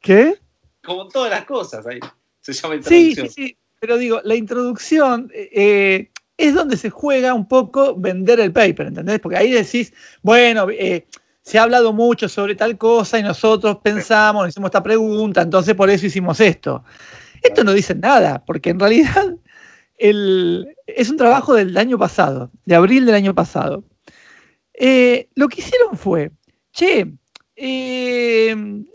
[0.00, 0.38] ¿qué?
[0.84, 1.98] Como todas las cosas ahí.
[2.40, 3.28] Se llama Sí, introducción.
[3.28, 8.52] sí, sí, pero digo, la introducción eh, es donde se juega un poco vender el
[8.52, 9.18] paper, ¿entendés?
[9.20, 11.06] Porque ahí decís, bueno, eh,
[11.42, 15.90] se ha hablado mucho sobre tal cosa y nosotros pensamos, hicimos esta pregunta, entonces por
[15.90, 16.84] eso hicimos esto.
[17.46, 19.34] Esto no dice nada, porque en realidad
[19.98, 23.84] es un trabajo del año pasado, de abril del año pasado.
[24.74, 26.30] Eh, lo que hicieron fue,
[26.72, 27.06] che,
[27.56, 28.54] eh,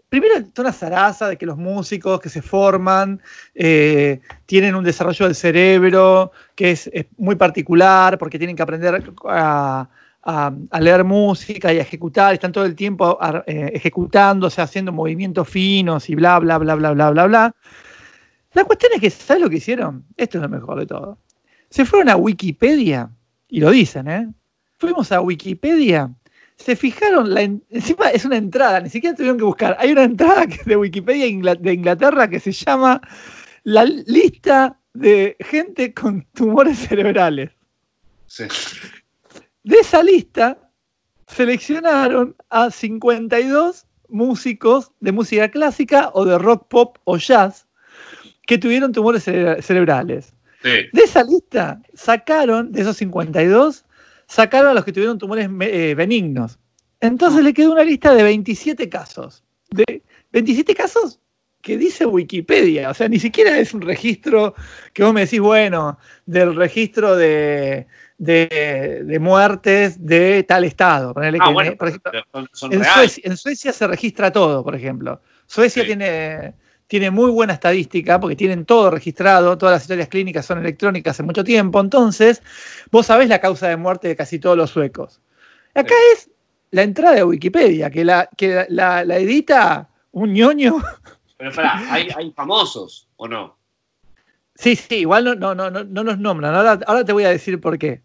[0.09, 3.19] primero toda una zaraza de que los músicos que se forman
[3.55, 9.89] eh, tienen un desarrollo del cerebro que es, muy particular porque tienen que aprender a,
[10.23, 13.71] a- a leer música y a ejecutar, están todo el tiempo a- eh,
[14.51, 17.55] sea, haciendo movimientos finos y bla, bla, bla, bla, bla, bla, bla.
[18.53, 20.05] La cuestión es que, ¿sabes lo que hicieron?
[20.17, 21.17] Esto es lo mejor de todo.
[21.69, 23.09] Se fueron a Wikipedia,
[23.47, 24.27] y lo dicen, ¿eh?
[24.77, 26.11] Fuimos a Wikipedia,
[26.57, 29.77] se fijaron, la en- encima es una entrada, ni siquiera tuvieron que buscar.
[29.79, 31.25] Hay una entrada de Wikipedia
[31.59, 32.99] de Inglaterra que se llama
[33.63, 37.51] la lista de gente con tumores cerebrales.
[38.25, 38.43] Sí.
[39.63, 40.69] De esa lista
[41.27, 47.67] seleccionaron a 52 músicos de música clásica o de rock pop o jazz
[48.51, 50.33] que tuvieron tumores cerebrales.
[50.61, 53.85] De esa lista sacaron, de esos 52,
[54.27, 56.59] sacaron a los que tuvieron tumores eh, benignos.
[56.99, 57.43] Entonces ah.
[57.43, 59.45] le quedó una lista de 27 casos.
[59.69, 61.21] De 27 casos
[61.61, 62.89] que dice Wikipedia.
[62.89, 64.53] O sea, ni siquiera es un registro
[64.91, 67.87] que vos me decís, bueno, del registro de,
[68.17, 71.13] de, muertes de tal estado.
[71.15, 71.31] Ah,
[73.23, 75.21] en, Suecia, se registra todo, por ejemplo.
[75.45, 76.53] Suecia tiene,
[76.91, 81.23] tiene muy buena estadística porque tienen todo registrado, todas las historias clínicas son electrónicas hace
[81.23, 81.79] mucho tiempo.
[81.79, 82.43] Entonces,
[82.91, 85.21] vos sabés la causa de muerte de casi todos los suecos.
[85.73, 86.29] Acá es
[86.71, 90.83] la entrada de Wikipedia, que la, que la, la edita un ñoño
[91.37, 93.57] pero espera, ¿hay, famosos o no?
[94.53, 96.53] Sí, sí, igual no, no, no, no nos nombran.
[96.53, 98.01] Ahora, te voy a decir por qué.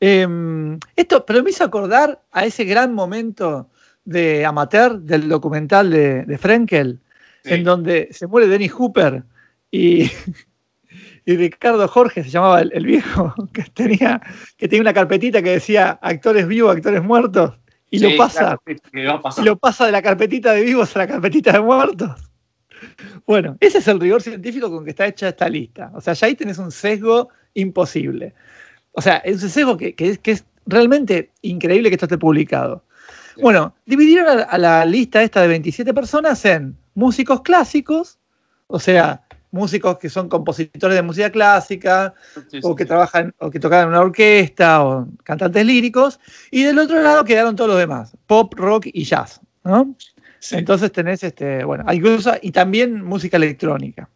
[0.00, 3.68] Em, esto, pero me hizo acordar a ese gran momento
[4.06, 7.00] de amateur del documental de, Frenkel,
[7.44, 9.24] en donde se muere Denny Hooper
[9.70, 10.10] y,
[11.24, 14.20] y Ricardo Jorge, se llamaba el, viejo, que tenía,
[14.56, 17.54] que tenía una carpetita que decía actores vivos, actores muertos,
[17.90, 21.60] y lo pasa, y lo pasa de la carpetita de vivos a la carpetita de
[21.60, 22.30] muertos.
[23.26, 25.90] Bueno, ese es el rigor científico con que está hecha esta lista.
[25.94, 28.34] O sea, ya ahí tenés un sesgo imposible.
[28.92, 32.84] O sea, es un sesgo que, es, realmente increíble que esto esté publicado.
[33.36, 38.18] Bueno, dividieron a, la lista esta de 27 personas en músicos clásicos,
[38.66, 42.14] o sea, músicos que son compositores de música clásica,
[42.62, 47.00] o que trabajan, o que tocan en una orquesta, o cantantes líricos, y del otro
[47.02, 49.40] lado quedaron todos los demás, pop, rock y jazz.
[49.64, 49.94] ¿no?
[50.52, 54.08] Entonces tenés, este, bueno, incluso, y también música electrónica.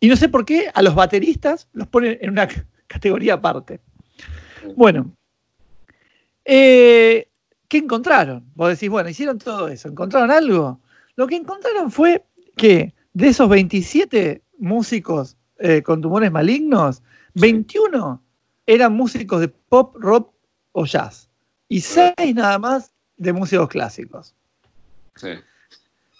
[0.00, 2.48] Y no sé por qué a los bateristas los ponen en una
[2.86, 3.80] categoría aparte.
[4.76, 5.14] Bueno,
[6.44, 7.28] eh,
[7.72, 8.44] ¿qué encontraron?
[8.54, 10.78] Vos decís, bueno, hicieron todo eso, ¿encontraron algo?
[11.16, 12.22] Lo que encontraron fue
[12.54, 18.22] que de esos 27 músicos eh, con tumores malignos, 21
[18.66, 20.34] eran músicos de pop, rock
[20.72, 21.30] o jazz.
[21.66, 24.34] Y 6 nada más de músicos clásicos.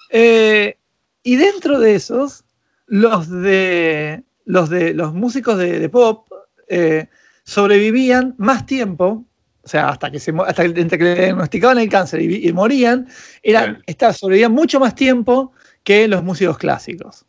[0.08, 0.78] Eh,
[1.22, 2.46] y dentro de esos,
[2.86, 6.26] los de los, de, los músicos de, pop
[6.68, 7.10] eh,
[7.44, 9.26] sobrevivían más tiempo,
[9.64, 13.08] o sea, hasta que, se, hasta que, que le diagnosticaban el cáncer y, morían,
[13.42, 15.52] eran, sobrevivían mucho más tiempo
[15.84, 17.24] que los músicos clásicos.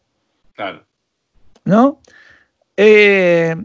[0.53, 0.83] Claro.
[1.65, 2.01] ¿No?
[2.75, 3.55] Eh,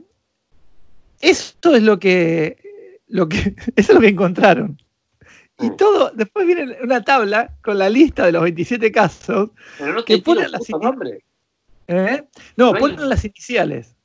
[1.20, 2.58] esto es lo que,
[3.08, 3.38] lo que,
[3.76, 4.80] eso es lo que encontraron.
[5.60, 10.04] Y todo, después viene una tabla con la lista de los 27 casos Pero no
[10.04, 10.62] que ponen las.
[11.88, 12.22] ¿Eh?
[12.56, 13.96] No, ponen las iniciales.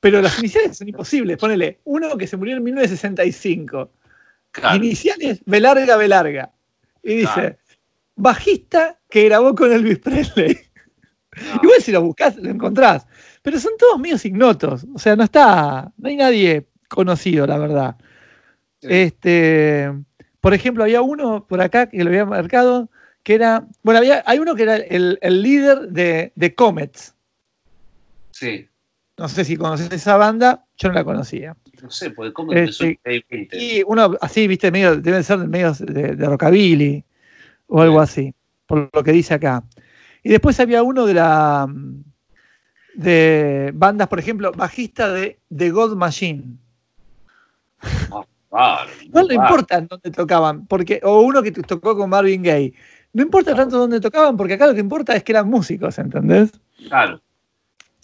[0.00, 1.36] Pero las iniciales son imposibles.
[1.38, 3.90] Ponele uno que se murió en 1965.
[4.74, 6.52] Iniciales, B larga, B larga.
[7.02, 7.58] Y dice,
[8.14, 10.58] bajista que grabó con Elvis Presley.
[11.62, 13.06] Igual si lo buscas, lo encontrás.
[13.42, 14.86] Pero son todos míos ignotos.
[14.94, 17.96] O sea, no está, no hay nadie conocido, la verdad.
[18.80, 19.92] Este.
[20.40, 22.88] Por ejemplo, había uno por acá que lo había marcado,
[23.22, 27.14] que era, bueno, había, hay uno que era el, líder de, Comets.
[28.30, 28.68] Sí.
[29.18, 31.56] No sé si conoces esa banda, yo no la conocía.
[31.82, 36.26] No sé, porque Comets este, Y uno así, viste, medio, deben ser medios de, de
[36.26, 37.04] rockabilly
[37.66, 38.32] o algo así,
[38.66, 39.64] por lo que dice acá.
[40.22, 41.68] Y después había uno de la
[42.94, 46.58] de bandas, por ejemplo, bajista de The God Machine.
[48.52, 52.74] Ah, no le importa dónde tocaban, porque, o uno que tocó con Marvin Gaye.
[53.12, 56.50] No importa tanto dónde tocaban, porque acá lo que importa es que eran músicos, ¿entendés?
[56.88, 57.20] Claro.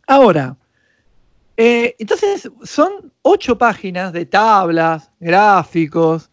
[0.07, 0.57] Ahora,
[1.57, 6.31] eh, entonces son ocho páginas de tablas, gráficos.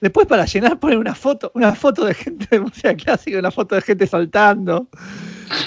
[0.00, 3.74] Después para llenar ponen una foto, una foto de gente de música clásica, una foto
[3.74, 4.88] de gente saltando.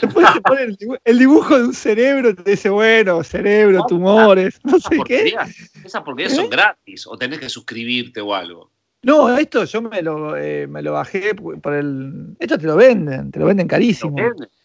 [0.01, 4.97] Después te ponen el dibujo de un cerebro, te dice, bueno, cerebro, tumores, no sé
[5.05, 5.35] qué.
[5.83, 6.49] Esas porquerías son ¿Eh?
[6.49, 8.71] gratis o tenés que suscribirte o algo.
[9.03, 12.35] No, esto yo me lo, eh, me lo bajé por el.
[12.39, 14.15] Esto te lo venden, te lo venden carísimo.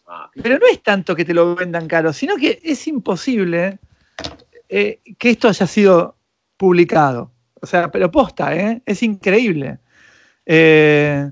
[0.07, 3.79] Ah, Pero no es tanto que te lo vendan caro, sino que es imposible
[4.71, 6.17] eh, que esto haya sido
[6.57, 7.33] publicado.
[7.61, 8.83] O sea, pero posta, ¿eh?
[8.87, 9.81] Es increíble.
[10.47, 11.31] Eh,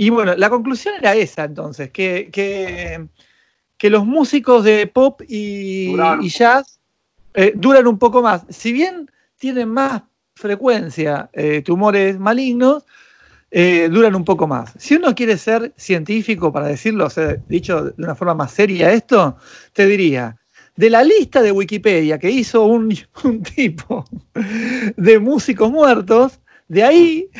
[0.00, 5.96] y bueno, la conclusión era esa entonces, que, que, los músicos de pop y,
[6.28, 6.78] jazz
[7.34, 8.44] eh, duran un poco más.
[8.48, 10.02] Si bien tienen más
[10.36, 12.84] frecuencia eh, tumores malignos,
[13.50, 14.72] eh, duran un poco más.
[14.78, 18.92] Si uno quiere ser científico, para decirlo, o sea, dicho de una forma más seria
[18.92, 19.36] esto,
[19.72, 20.37] te diría,
[20.78, 24.04] de la lista de Wikipedia que hizo un, un tipo
[24.96, 27.30] de músicos muertos, de ahí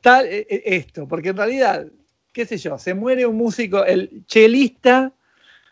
[0.00, 1.86] tal eh, eh, esto, porque en realidad,
[2.32, 5.12] qué sé yo, se muere un músico, el chelista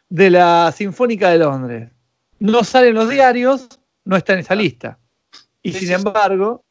[0.09, 1.91] de la Sinfónica de Londres.
[2.39, 3.69] No sale en los diarios,
[4.05, 5.01] no está en esa lista.
[5.61, 6.65] Y sin embargo,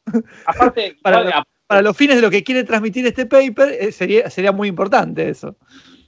[0.46, 4.54] aparte, para, para, los fines de lo que quiere transmitir este paper, eh, sería, sería
[4.54, 5.58] muy importante eso.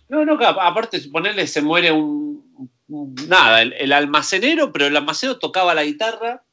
[0.07, 2.48] No, no, aparte, ponerle se muere un.
[2.89, 6.43] Nada, el, almacenero, pero el almacenero tocaba la guitarra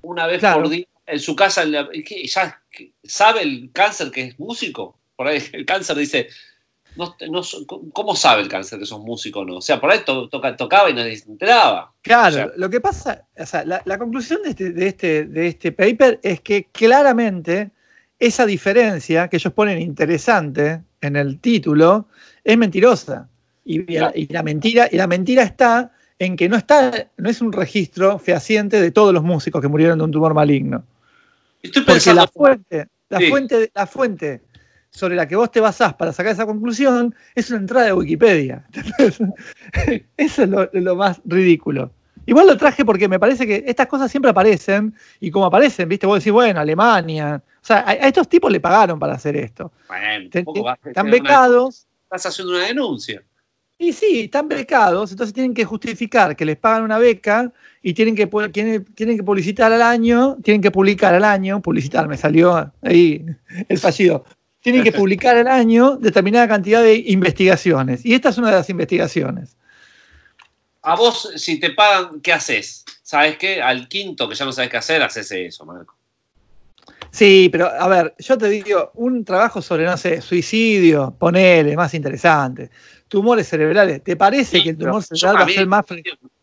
[0.00, 1.64] una vez por día en su casa.
[1.64, 2.62] ya
[3.04, 4.98] sabe el cáncer que es músico.
[5.16, 6.28] Por ahí el cáncer dice.
[6.94, 7.16] No,
[7.94, 9.56] ¿Cómo sabe el cáncer que sos músico no?
[9.56, 10.00] O sea, por ahí
[10.58, 11.94] tocaba y no se enteraba.
[12.02, 16.20] Claro, lo que pasa, o sea, la, conclusión de este, de, este, de este paper
[16.22, 17.70] es que claramente
[18.18, 22.08] esa diferencia que ellos ponen interesante en el título
[22.44, 23.28] es mentirosa.
[23.64, 28.18] Y, la, mentira, y la mentira está en que no, está, no es un registro
[28.18, 30.84] fehaciente de todos los músicos que murieron de un tumor maligno.
[31.62, 34.42] Estoy Porque la fuente, la, fuente, la fuente
[34.90, 38.64] sobre la que vos te basás para sacar esa conclusión es una entrada de Wikipedia.
[40.16, 40.48] Eso es
[40.82, 41.92] lo, más ridículo.
[42.26, 46.06] Igual lo traje porque me parece que estas cosas siempre aparecen y como aparecen, viste,
[46.06, 47.42] vos decís, bueno, Alemania.
[47.46, 49.72] O sea, a, estos tipos le pagaron para hacer esto.
[50.84, 51.86] están becados
[52.16, 53.22] estás haciendo una denuncia.
[53.82, 57.52] Y sí, están becados, entonces tienen que justificar que les pagan una beca
[57.82, 62.16] y tienen que, tienen, que publicitar al año, tienen que publicar al año, publicitar, me
[62.16, 63.26] salió ahí
[63.68, 64.24] el fallido,
[64.60, 68.06] tienen que publicar al año determinada cantidad de investigaciones.
[68.06, 69.56] Y esta es una de las investigaciones.
[70.82, 72.84] A vos, si te pagan, ¿qué haces?
[73.02, 73.60] ¿Sabes qué?
[73.60, 75.96] Al quinto que ya no sabes qué hacer, haces eso, Marco.
[77.10, 81.92] Sí, pero a ver, yo te digo, un trabajo sobre, no sé, suicidio, ponele, más
[81.94, 82.70] interesante.
[83.08, 85.84] Tumores cerebrales, ¿te parece que el tumor cerebral va a ser más,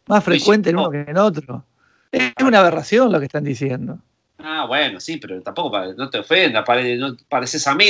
[0.07, 1.65] más frecuente en uno que en otro?
[2.11, 3.99] Es una aberración lo que están diciendo.
[4.37, 6.63] Ah, bueno, sí, pero tampoco no te ofendas,
[6.97, 7.87] no pareces a mí,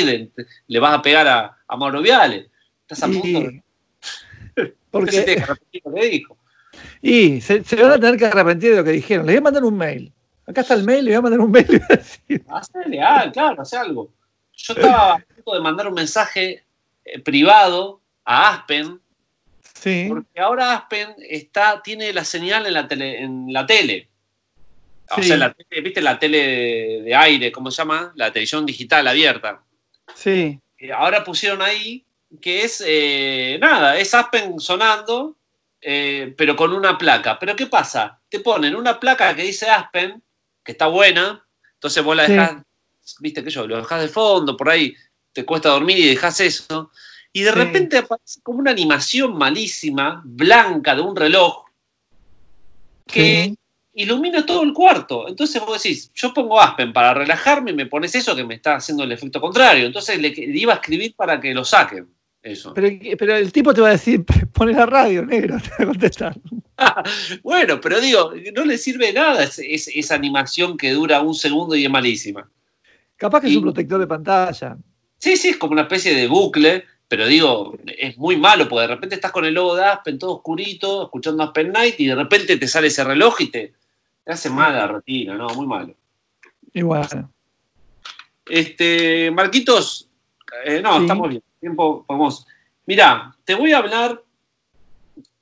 [0.67, 2.49] le, vas a pegar a, a Mauro Viale.
[2.81, 3.63] Estás a punto de...
[4.91, 5.11] Porque...
[5.11, 5.45] se te
[5.83, 6.37] lo que dijo.
[7.01, 9.25] Y se, se, van a tener que arrepentir de lo que dijeron.
[9.25, 10.13] Les voy a mandar un mail.
[10.49, 11.81] Acá está el mail, le voy a mandar un mail.
[12.49, 14.11] Hacele, ah, claro, hace algo.
[14.55, 16.63] Yo estaba a punto de mandar un mensaje
[17.05, 18.99] eh, privado a Aspen.
[19.75, 20.07] Sí.
[20.09, 23.21] Porque ahora Aspen está, tiene la señal en la tele.
[23.21, 24.09] En la tele.
[25.15, 28.11] O sea, la ¿viste la tele de aire, cómo se llama?
[28.15, 29.61] La televisión digital abierta.
[30.15, 30.59] Sí.
[30.79, 32.03] Eh, ahora pusieron ahí
[32.41, 35.35] que es, eh, nada, es Aspen sonando,
[35.79, 37.37] pero con una placa.
[37.37, 38.19] Pero ¿qué pasa?
[38.29, 40.19] Te ponen una placa que dice Aspen
[40.69, 41.43] que está buena,
[41.73, 42.61] entonces vos la dejás,
[43.21, 44.95] viste que yo, lo dejás de fondo, por ahí
[45.33, 46.91] te cuesta dormir y dejás eso,
[47.33, 51.65] y de repente aparece como una animación malísima, blanca, de un reloj,
[53.07, 53.55] que
[53.95, 55.27] ilumina todo el cuarto.
[55.27, 58.75] Entonces vos decís, yo pongo Aspen para relajarme y me pones eso que me está
[58.75, 59.87] haciendo el efecto contrario.
[59.87, 62.07] Entonces le, le iba a escribir para que lo saquen.
[62.41, 62.73] Eso.
[62.73, 64.23] Pero, el tipo te va a decir,
[64.53, 66.39] pone la radio, negro, te va a contestar.
[67.43, 71.91] bueno, pero digo, no le sirve nada esa animación que dura un segundo y es
[71.91, 72.49] malísima.
[73.17, 74.77] Capaz que es un protector de pantalla.
[75.17, 78.95] Sí, sí, es como una especie de bucle, pero digo, es muy malo, porque de
[78.95, 82.55] repente estás con el logo de Aspen todo oscurito, escuchando Aspen Night, y de repente
[82.55, 83.73] te sale ese reloj y te,
[84.25, 85.95] hace mal la retina, no, muy malo.
[86.73, 87.27] Igual.
[88.45, 90.08] Este, Marquitos,
[90.65, 92.47] eh, no, estamos bien tiempo vamos.
[92.85, 94.23] Mira, te voy a hablar.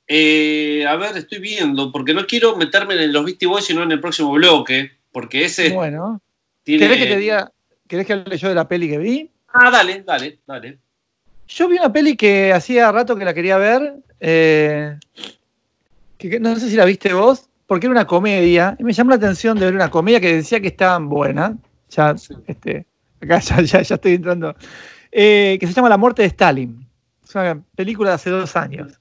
[0.08, 3.91] Eh, a ver, estoy viendo, porque no quiero meterme en los Beastie Boys, sino en
[3.91, 5.70] el próximo bloque, porque ese.
[5.70, 6.22] Bueno.
[6.64, 7.51] ¿Querés que te diga,
[7.88, 9.32] querés que hable yo de la peli que vi?
[9.53, 10.80] Ah, dale, dale, dale.
[11.47, 14.97] Yo vi una peli que hacía rato que la quería ver, eh,
[16.18, 19.16] que no sé si la viste vos, porque era una comedia, y me llamó la
[19.16, 21.55] atención de ver una comedia que decía que estaba buena.
[21.89, 22.16] Ya,
[22.47, 22.86] este,
[23.22, 24.53] acá ya, ya estoy entrando.
[25.12, 26.88] Eh, que se llama La muerte de Stalin.
[27.24, 28.99] Es una película de hace dos años.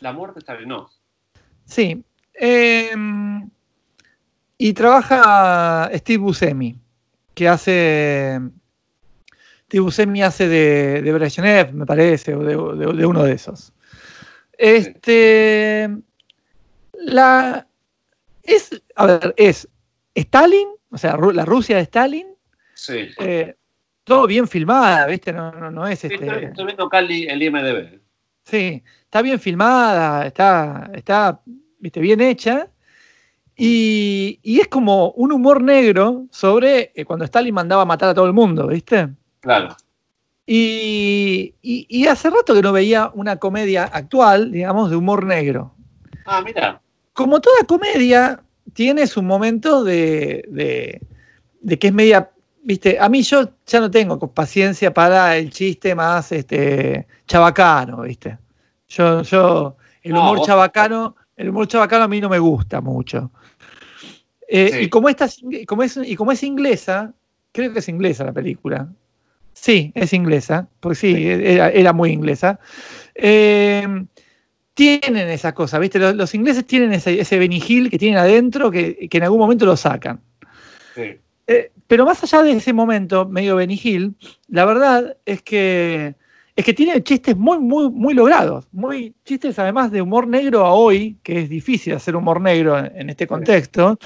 [0.00, 0.90] La muerte de Stalin, no.
[1.64, 2.04] Sí.
[2.34, 3.48] Em,
[4.56, 6.76] y trabaja Steve Buscemi,
[7.34, 8.40] que hace.
[9.66, 12.56] Steve Buscemi hace de, de Brezhnev, me parece, o de,
[13.06, 13.72] uno de esos.
[14.52, 15.90] Este.
[16.92, 17.66] La.
[18.42, 18.82] Es.
[18.94, 19.68] A ver, es
[20.14, 22.26] Stalin, o sea, la Rusia de Stalin.
[22.74, 23.10] Sí.
[23.18, 23.57] Eh,
[24.08, 25.32] todo bien filmada, ¿viste?
[25.32, 26.46] No, no, no es este.
[26.46, 28.00] Estoy, viendo Cali el IMDB.
[28.42, 31.40] Sí, está bien filmada, está, está
[31.78, 32.00] ¿viste?
[32.00, 32.68] bien hecha.
[33.54, 38.26] Y, es como un humor negro sobre eh, cuando Stalin mandaba a matar a todo
[38.26, 39.08] el mundo, ¿viste?
[39.40, 39.76] Claro.
[40.46, 45.74] Y, y, hace rato que no veía una comedia actual, digamos, de humor negro.
[46.24, 46.80] Ah, mira.
[47.12, 48.42] Como toda comedia,
[48.72, 51.02] tiene su momento de, de,
[51.60, 52.30] de que es media
[52.68, 58.36] viste, a mí yo ya no tengo paciencia para el chiste más este, chabacano, viste.
[58.88, 63.30] Yo, yo, el humor chabacano, el humor chabacano a mí no me gusta mucho.
[64.46, 65.30] Eh, y, como esta,
[65.66, 67.14] como es, y como es inglesa,
[67.52, 68.86] creo que es inglesa la película.
[69.54, 72.60] Sí, es inglesa, porque sí, Era, muy inglesa.
[73.14, 74.04] Eh,
[74.74, 75.98] tienen esa cosa, ¿viste?
[75.98, 80.20] Los, ingleses tienen ese, ese Benny que tienen adentro que, en algún momento lo sacan.
[81.48, 84.14] Eh, pero más allá de ese momento medio Benny
[84.48, 86.14] la verdad es que
[86.54, 88.66] es que tiene chistes muy, muy, muy logrados.
[88.72, 93.08] Muy chistes además de humor negro a hoy, que es difícil hacer humor negro en,
[93.10, 93.96] este contexto,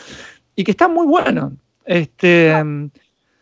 [0.54, 1.56] y que está muy bueno.
[1.86, 2.54] Este,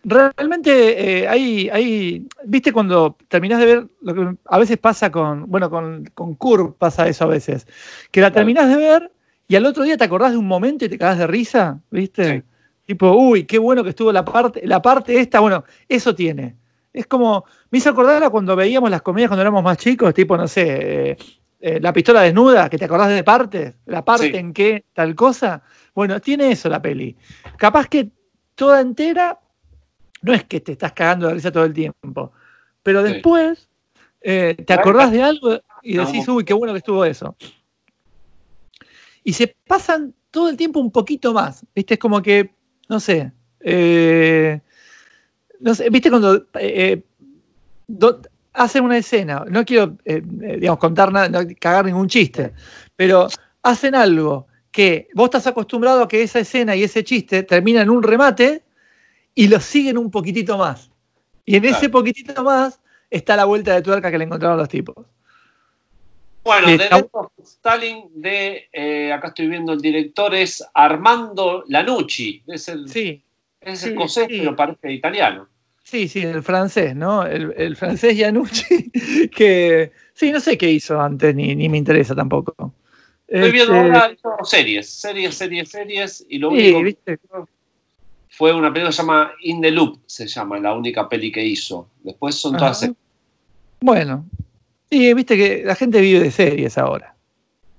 [0.03, 5.51] Realmente eh, hay, hay, viste cuando terminás de ver, lo que a veces pasa con,
[5.51, 7.67] bueno, con, con Curve pasa eso a veces,
[8.11, 9.13] que la terminás de ver
[9.47, 12.45] y al otro día te acordás de un momento y te cagás de risa, ¿viste?
[12.91, 16.57] Tipo, uy, qué bueno que estuvo la parte, la parte esta, bueno, eso tiene.
[16.93, 20.37] Es como, me hizo acordar a cuando veíamos las comedias cuando éramos más chicos, tipo,
[20.37, 21.17] no sé, eh,
[21.61, 25.63] eh, la pistola desnuda, que te acordás de partes, la parte en que tal cosa.
[25.95, 27.17] Bueno, tiene eso la peli.
[27.57, 28.11] Capaz que
[28.57, 29.39] toda entera
[30.23, 32.33] no es que te estás cagando de risa todo el tiempo,
[32.83, 33.69] pero después
[34.21, 37.37] eh, te acordás de algo y decís, uy, qué bueno que estuvo eso.
[39.23, 41.95] Y se pasan todo el tiempo un poquito más, ¿viste?
[41.95, 42.59] Es como que,
[42.91, 44.61] no sé, eh,
[45.61, 47.03] no sé ¿viste cuando eh,
[48.53, 49.45] hacen una escena?
[49.49, 52.53] No quiero, digamos, contar nada, no cagar ningún chiste,
[52.97, 53.29] pero
[53.63, 57.91] hacen algo que vos estás acostumbrado a que esa escena y ese chiste termina en
[57.91, 58.65] un remate
[59.37, 60.91] y lo siguen un poquitito más.
[61.45, 65.07] Y en ese poquitito más está la vuelta de tuerca que le encontraron los tipos.
[66.51, 67.09] Bueno, de
[67.45, 72.43] Stalin, de eh, acá estoy viendo el director, es Armando Lanucci.
[72.49, 73.23] Es el, sí,
[73.61, 75.47] es escocés, pero parece italiano.
[75.85, 77.25] Sí, sí, el francés, ¿no?
[77.25, 78.91] El, francés Lanucci,
[79.37, 82.75] que sí, no sé qué hizo antes, ni, ni me interesa tampoco.
[83.29, 87.21] Estoy viendo este, ahora series, series, series, series, y lo único ¿viste?
[88.29, 91.45] fue una película que se llama In the Loop, se llama, la única peli que
[91.45, 91.91] hizo.
[92.03, 92.91] Después son todas...
[93.81, 94.27] Bueno,
[94.91, 97.15] y viste que la gente vive de series ahora.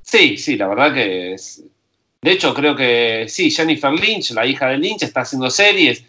[0.01, 1.63] Sí, sí, la verdad que es...
[2.21, 6.03] De hecho, creo que sí, Jennifer Lynch, la hija de Lynch, está haciendo series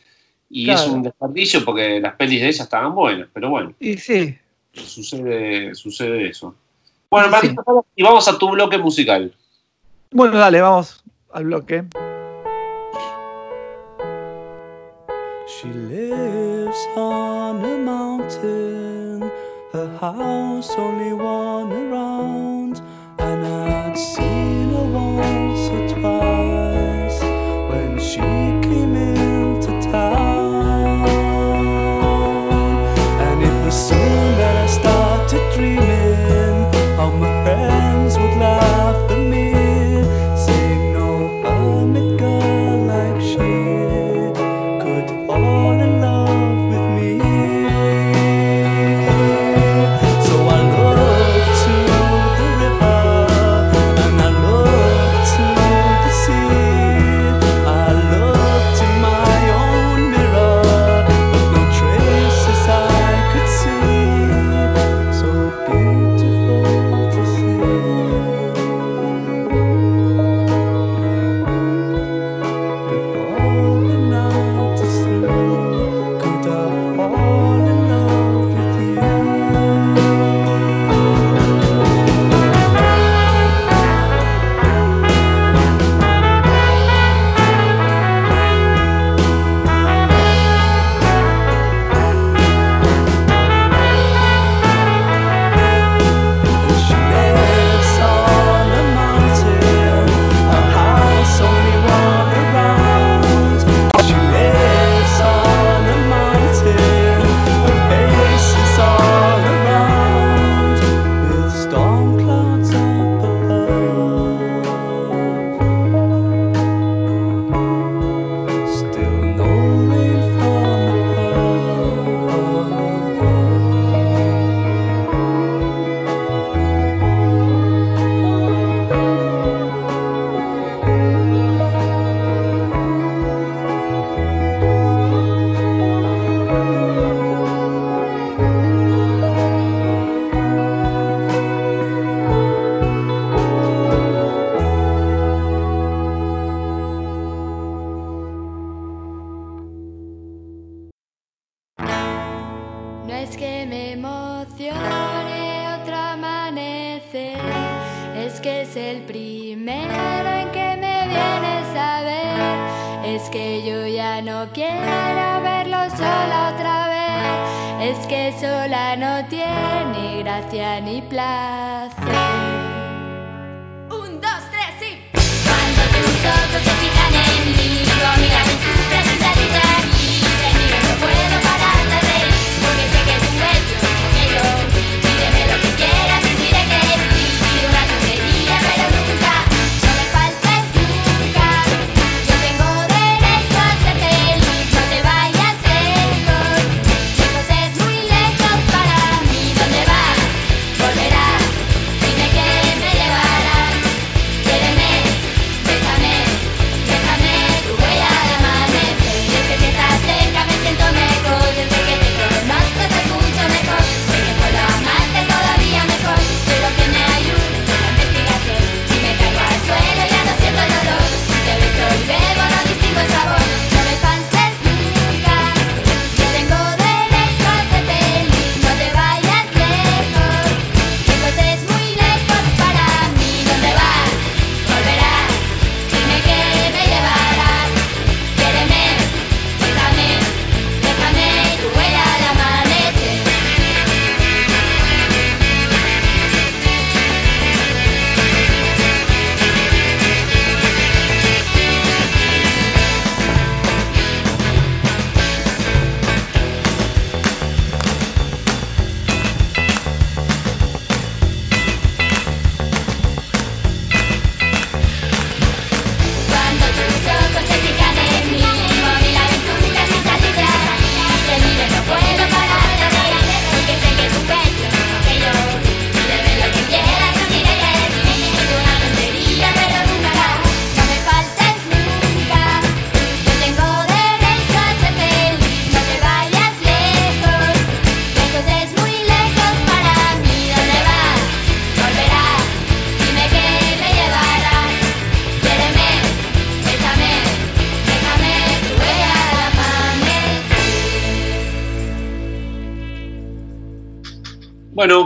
[0.50, 3.74] y es un desperdicio porque las pelis de ella estaban buenas, pero bueno.
[3.80, 4.36] Y sí.
[4.72, 6.54] Sucede, sucede eso.
[7.10, 7.28] Bueno,
[7.96, 9.34] y vamos a tu bloque musical.
[10.10, 11.84] Bueno, dale, vamos al bloque.
[15.46, 18.71] She lives on a mountain,
[20.02, 22.82] house only one around,
[23.20, 24.51] and I'd seen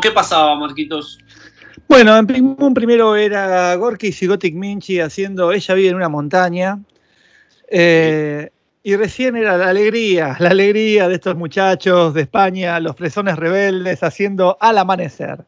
[0.07, 1.19] ¿qué pasaba, Marquitos?
[1.89, 6.09] Bueno, en Pink Moon primero era Gorky y Gothic Minchi haciendo Ella vive en una
[6.09, 6.79] montaña.
[7.69, 8.51] Eh,
[8.85, 14.01] y recién era la alegría, la alegría de estos muchachos de España, los fresones rebeldes
[14.05, 15.45] haciendo Al amanecer.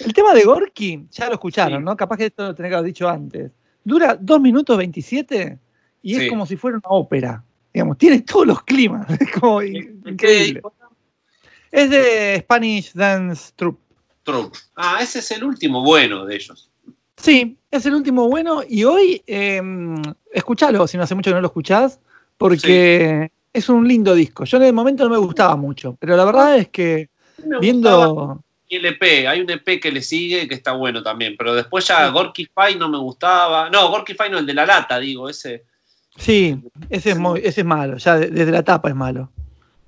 [0.00, 1.84] El tema de Gorky, ya lo escucharon, Sí.
[1.84, 1.96] ¿no?
[1.96, 3.52] Capaz que esto lo tenía que haber dicho antes.
[3.82, 5.58] Dura 2 minutos 27
[6.02, 6.24] y Sí.
[6.24, 7.42] es como si fuera una ópera.
[7.72, 9.06] Digamos, tiene todos los climas.
[9.20, 10.60] Es como in- increíble.
[10.60, 10.62] Es
[11.72, 13.80] de Spanish Dance Troupe.
[14.22, 14.54] Trump.
[14.74, 16.70] Ah, ese es el último bueno de ellos.
[17.16, 19.62] Sí, es el último bueno y hoy eh,
[20.32, 22.00] escuchalo si no hace mucho que no lo escuchás,
[22.36, 24.44] porque es un lindo disco.
[24.44, 27.08] Yo en el momento no me gustaba mucho, pero la verdad es que
[27.44, 28.42] Me viendo...
[28.68, 32.08] el EP, hay un EP que le sigue que está bueno también, pero después ya
[32.08, 33.70] Gorky Fine no me gustaba.
[33.70, 35.64] No, Gorky Fine no, el de la lata, digo, ese.
[36.16, 36.58] Sí,
[36.90, 39.30] ese es, muy- ese es malo, ya de- desde la tapa es malo.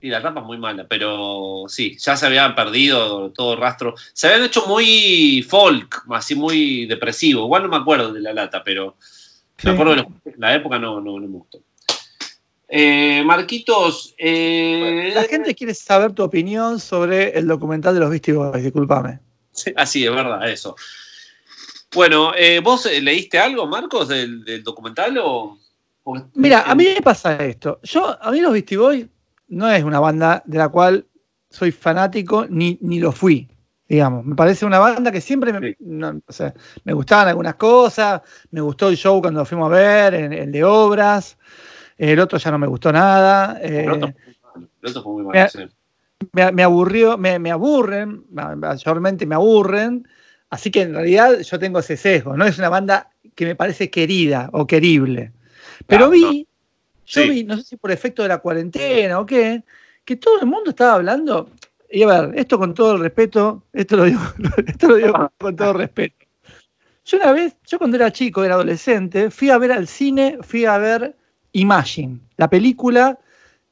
[0.00, 3.94] Y la tapa es muy mala, pero sí, ya se habían perdido todo rastro.
[4.12, 7.42] Se habían hecho muy folk, así muy depresivo.
[7.44, 9.66] Igual no me acuerdo de la lata, pero Sí.
[9.66, 11.58] me acuerdo de la época, no, no, no me gustó.
[12.68, 18.34] Eh, Marquitos, eh, La gente quiere saber tu opinión sobre el documental de los Beastie
[18.34, 19.18] Boys, discúlpame.
[19.50, 20.76] Sí, Así, es verdad, eso.
[21.92, 25.58] Bueno, eh, ¿vos leíste algo, Marcos, del, del documental o...?
[26.04, 27.80] o- Mira, a mí me pasa esto.
[27.82, 29.06] Yo, a mí los Beastie Boys
[29.48, 31.06] no es una banda de la cual
[31.50, 33.48] soy fanático ni, ni lo fui.
[33.88, 35.76] Digamos, me parece una banda que siempre me, Sí.
[35.80, 36.52] no, o sea,
[36.84, 38.20] me gustaban algunas cosas,
[38.50, 41.38] me gustó el show cuando lo fuimos a ver, el, el de obras,
[41.96, 44.34] el otro ya no me gustó nada, eh, El otro fue muy
[44.82, 45.68] el otro fue
[46.32, 50.06] me, me aburrió, me, me aburren, ma- mayormente me aburren,
[50.50, 53.88] así que en realidad yo tengo ese sesgo, no es una banda que me parece
[53.88, 55.32] querida o querible.
[55.86, 56.47] Pero Claro, vi,
[57.08, 57.28] yo Sí.
[57.30, 59.62] vi, no sé si por efecto de la cuarentena o qué,
[60.04, 61.50] que todo el mundo estaba hablando,
[61.90, 64.20] y a ver, esto con todo el respeto, esto lo digo,
[64.66, 66.26] esto lo digo con todo respeto.
[67.04, 70.66] Yo una vez, yo cuando era chico, era adolescente, fui a ver al cine, fui
[70.66, 71.16] a ver
[71.52, 73.18] Imagine, la película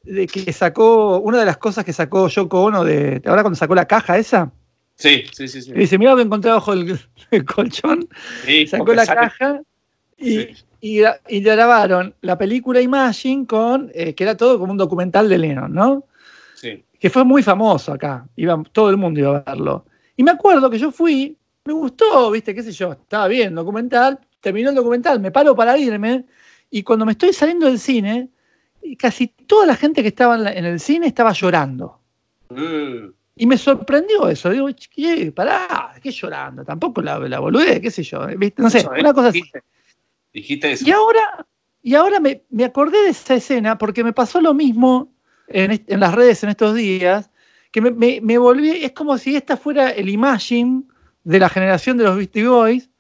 [0.03, 3.59] de que sacó, una de las cosas que sacó Yoko Ono de, ¿te acuerdas cuando
[3.59, 4.51] sacó la caja esa?
[4.95, 5.61] Sí, sí, sí.
[5.61, 5.73] sí.
[5.73, 6.99] Y dice, mira lo que encontré bajo el,
[7.31, 8.09] el colchón,
[8.47, 9.61] Sí, sacó la caja
[10.19, 10.49] y, Sí.
[10.81, 15.29] y, gra- y grabaron la película Imagine con, eh, que era todo como un documental
[15.29, 16.05] de Lennon, ¿no?
[16.55, 19.85] Sí, Que fue muy famoso acá, iba, todo el mundo iba a verlo.
[20.17, 24.21] Y me acuerdo que yo fui me gustó, viste, qué sé yo, estaba bien, documental,
[24.41, 26.25] terminó el documental, me paro para irme,
[26.71, 28.29] y cuando me estoy saliendo del cine,
[28.97, 31.99] casi toda la gente que estaba en, el cine estaba llorando.
[32.51, 33.09] Mm.
[33.35, 34.49] Y me sorprendió eso.
[34.49, 35.33] Digo, ¿qué?
[35.33, 36.65] Pará, ¿qué llorando?
[36.65, 38.21] Tampoco la, la boludez, qué sé yo.
[38.59, 39.43] No sé, una cosa así.
[40.37, 40.87] Dijiste eso.
[40.87, 41.47] Y ahora,
[41.81, 45.15] y ahora me, acordé de esa escena porque me pasó lo mismo
[45.49, 47.31] en, las redes en estos días,
[47.73, 50.83] que me, volví, es como si esta fuera el Imagine
[51.25, 52.91] de la generación de los Beastie Boys,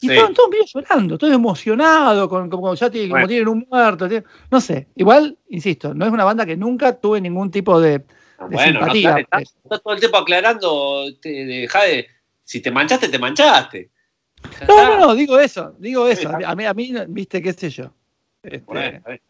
[0.00, 4.08] y estaban todos medio llorando, todos emocionados, con, como ya tienen, tienen un muerto.
[4.50, 8.02] no sé, igual, insisto, no es una banda que nunca tuve ningún tipo de,
[8.48, 9.10] bueno, simpatía.
[9.10, 12.06] No, estás, todo el tiempo aclarando, te, Jade,
[12.44, 13.90] si te manchaste, te manchaste.
[14.66, 16.28] No, no, no, digo eso, digo eso.
[16.28, 17.92] A mí, a mí, viste, qué sé yo.
[18.42, 19.20] Este...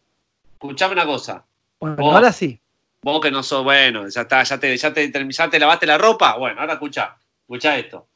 [0.53, 1.45] Escuchame una cosa.
[1.79, 2.59] Bueno, ahora sí.
[3.01, 5.97] Vos que no sos bueno, ya está, ya te, ya te, ya te lavaste la
[5.97, 6.37] ropa.
[6.37, 8.07] Bueno, ahora escucha, escucha esto.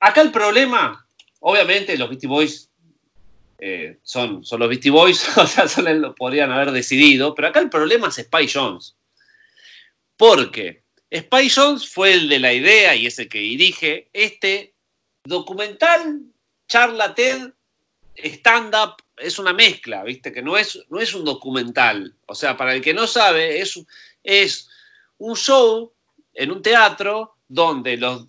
[0.00, 1.04] Acá el problema
[1.46, 2.70] Obviamente los Beastie Boys
[3.58, 7.60] eh, son, son los Beastie Boys, o sea, solo lo podrían haber decidido, pero acá
[7.60, 8.96] el problema es Spy Jones.
[10.16, 14.73] Porque Spy Jones fue el de la idea y es el que dirige este
[15.24, 16.22] documental,
[16.68, 17.52] charla TED,
[18.16, 20.32] stand-up, es una mezcla, ¿viste?
[20.32, 22.14] Que no es, no es un documental.
[22.26, 23.80] O sea, para el que no sabe, es,
[24.22, 24.68] es
[25.18, 25.92] un show
[26.32, 28.26] en un teatro donde los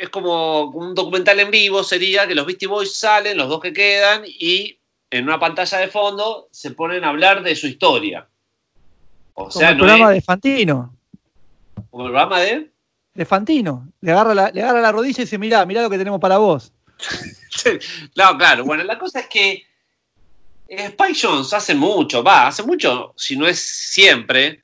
[0.00, 3.72] es como un documental en vivo, sería que los Beastie Boys salen, los dos que
[3.72, 4.78] quedan, y
[5.10, 8.26] en una pantalla de fondo se ponen a hablar de su historia.
[9.34, 10.96] O sea, el programa de Fantino.
[11.90, 12.70] Como el programa de.
[13.20, 13.92] De Fantino.
[14.00, 16.38] Le agarra la, le agarra la rodilla y dice: Mirá, mirá lo que tenemos para
[16.38, 16.72] vos.
[18.16, 18.64] no, claro.
[18.64, 19.66] Bueno, la cosa es que
[20.66, 24.62] Spike Jones hace mucho, va, hace mucho, si no es siempre,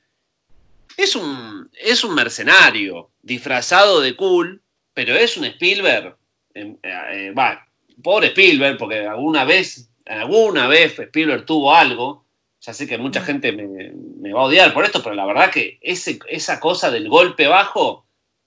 [0.97, 4.63] es un, es un mercenario disfrazado de cool
[4.97, 6.17] pero es un Spielberg,
[6.55, 7.69] eh, eh, va,
[8.03, 12.25] pobre Spielberg, porque alguna vez, alguna vez Spielberg tuvo algo,
[12.63, 15.79] ya sé que mucha gente me, va a odiar por esto, pero la verdad que
[15.83, 18.06] ese, esa cosa del golpe bajo,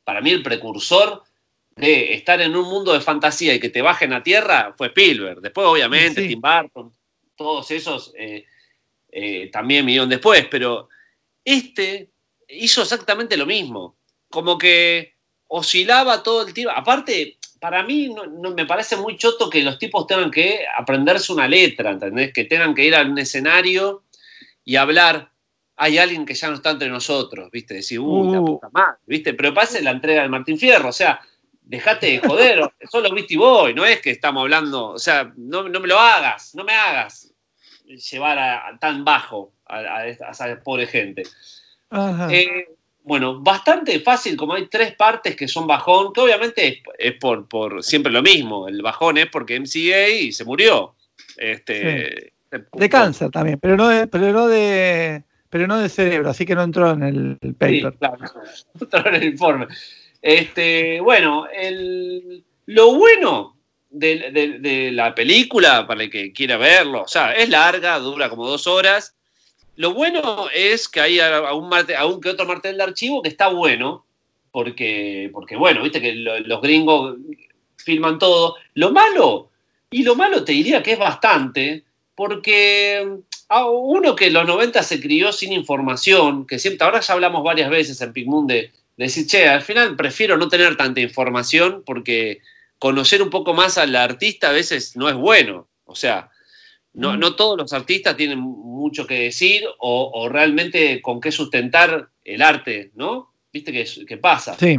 [0.09, 1.21] para mí el precursor
[1.75, 5.39] de estar en un mundo de fantasía y que te bajen a tierra fue Spielberg.
[5.39, 6.91] Después, obviamente, Tim Burton,
[7.35, 10.89] todos esos eh, también vinieron después, pero
[11.45, 12.09] este
[12.47, 13.97] hizo exactamente lo mismo.
[14.31, 15.13] Como que
[15.45, 16.73] oscilaba todo el tiempo.
[16.75, 21.47] Aparte, para mí no, me parece muy choto que los tipos tengan que aprenderse una
[21.47, 22.33] letra, ¿entendés?
[22.33, 24.05] Que tengan que ir a un escenario
[24.65, 25.31] y hablar.
[25.81, 27.75] Hay alguien que ya no está entre nosotros, ¿viste?
[27.75, 28.45] Decir, uy, la uh.
[28.45, 29.33] puta madre, ¿viste?
[29.33, 31.21] Pero pase la entrega de Martín Fierro, o sea,
[31.61, 35.87] dejate de joder, solo Beastie Boy, no es que estamos hablando, o sea, no, me
[35.87, 37.31] lo hagas, no me hagas
[37.85, 41.23] llevar a, tan bajo a, esa pobre gente.
[42.29, 42.67] Eh,
[43.03, 47.83] bueno, bastante fácil, como hay tres partes que son bajón, que obviamente es, por, por,
[47.83, 48.67] siempre lo mismo.
[48.67, 50.95] El bajón es porque MCA se murió.
[51.37, 56.45] Este, De cáncer también, pero no de, pero no de, pero no de cerebro, así
[56.45, 57.93] que no entró en el, paper.
[57.97, 59.67] claro, no entró en el informe.
[60.21, 63.57] Este, bueno, el, lo bueno
[63.89, 68.47] de, de, la película, para el que quiera verlo, o sea, es larga, dura como
[68.47, 69.15] dos horas,
[69.75, 71.69] lo bueno es que hay aún,
[72.21, 74.05] que otro martel de archivo que está bueno,
[74.51, 77.15] porque, porque bueno, viste que los gringos
[77.77, 78.55] filman todo.
[78.73, 79.51] Lo malo,
[79.89, 83.19] y lo malo te diría que es bastante, porque
[83.49, 87.43] a uno que en los 90 se crió sin información, que siempre, ahora ya hablamos
[87.43, 91.83] varias veces en Pigmoon de, de decir, che, al final prefiero no tener tanta información
[91.85, 92.41] porque
[92.77, 95.67] conocer un poco más al artista a veces no es bueno.
[95.85, 96.29] O sea,
[96.93, 102.41] no, no todos los artistas tienen mucho que decir o, realmente con qué sustentar el
[102.41, 103.31] arte, ¿no?
[103.51, 104.55] ¿Viste qué, pasa?
[104.59, 104.77] Sí.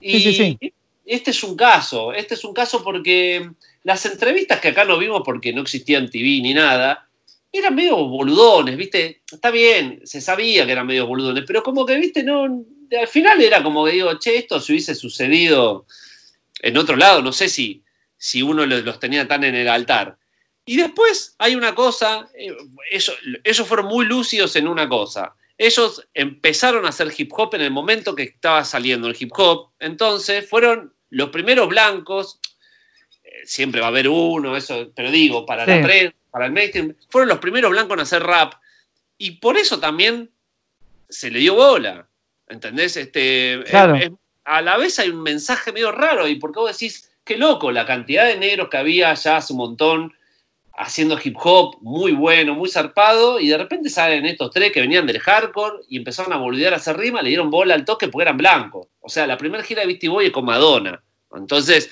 [0.00, 0.72] Y sí, sí,
[1.04, 3.50] este es un caso, este es un caso porque
[3.84, 7.08] las entrevistas que acá no vimos porque no existían TV ni nada,
[7.52, 9.22] eran medio boludones, ¿viste?
[9.30, 12.22] Está bien, se sabía que eran medio boludones, pero como que, ¿viste?
[12.22, 15.86] No, al final era como que digo, che, esto se hubiese sucedido
[16.60, 17.82] en otro lado, no sé si,
[18.16, 20.16] si uno los tenía tan en el altar.
[20.64, 22.56] Y después hay una cosa, eh,
[23.44, 25.34] ellos fueron muy lúcidos en una cosa.
[25.58, 29.72] Ellos empezaron a hacer hip hop en el momento que estaba saliendo el hip hop.
[29.78, 32.40] Entonces fueron los primeros blancos,
[33.24, 36.96] eh, siempre va a haber uno, eso, pero digo, para la prensa, para el mainstream,
[37.10, 38.54] fueron los primeros blancos en hacer rap.
[39.18, 40.30] Y por eso también
[41.08, 42.08] se le dio bola.
[42.48, 42.96] ¿Entendés?
[42.96, 43.62] Este,
[44.44, 47.86] a la vez hay un mensaje medio raro, y porque vos decís, qué loco, la
[47.86, 50.12] cantidad de negros que había ya hace un montón
[50.74, 55.06] haciendo hip hop muy bueno, muy zarpado, y de repente salen estos tres que venían
[55.06, 58.22] del hardcore y empezaron a boludear a hacer rima, le dieron bola al toque porque
[58.22, 58.88] eran blancos.
[59.00, 61.02] O sea, la primera gira de Beastie Boy es con Madonna.
[61.34, 61.90] Entonces,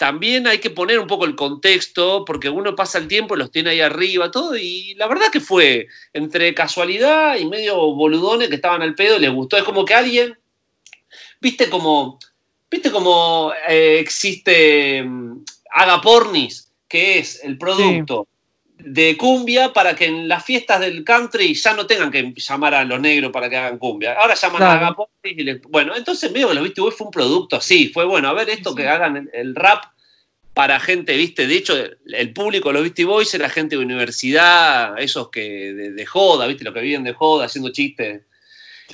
[0.00, 3.68] también hay que poner un poco el contexto, porque uno pasa el tiempo los tiene
[3.68, 8.80] ahí arriba, todo, y la verdad que fue entre casualidad y medio boludones que estaban
[8.80, 9.58] al pedo les gustó.
[9.58, 10.38] Es como que alguien,
[11.38, 12.18] viste como,
[12.70, 18.26] viste como eh, existe um, Agapornis, que es el producto
[18.84, 22.84] de cumbia para que en las fiestas del country ya no tengan que llamar a
[22.84, 24.14] los negros para que hagan cumbia.
[24.14, 27.56] Ahora llaman a Agapornis y les, bueno, entonces medio que los viste fue un producto
[27.56, 29.84] así, fue bueno, a ver esto que hagan el, rap
[30.54, 31.74] para gente, viste, de hecho
[32.06, 36.74] el público, los Beastie Boys era gente de universidad, esos que de, joda, viste, los
[36.74, 38.22] que viven de joda, haciendo chistes.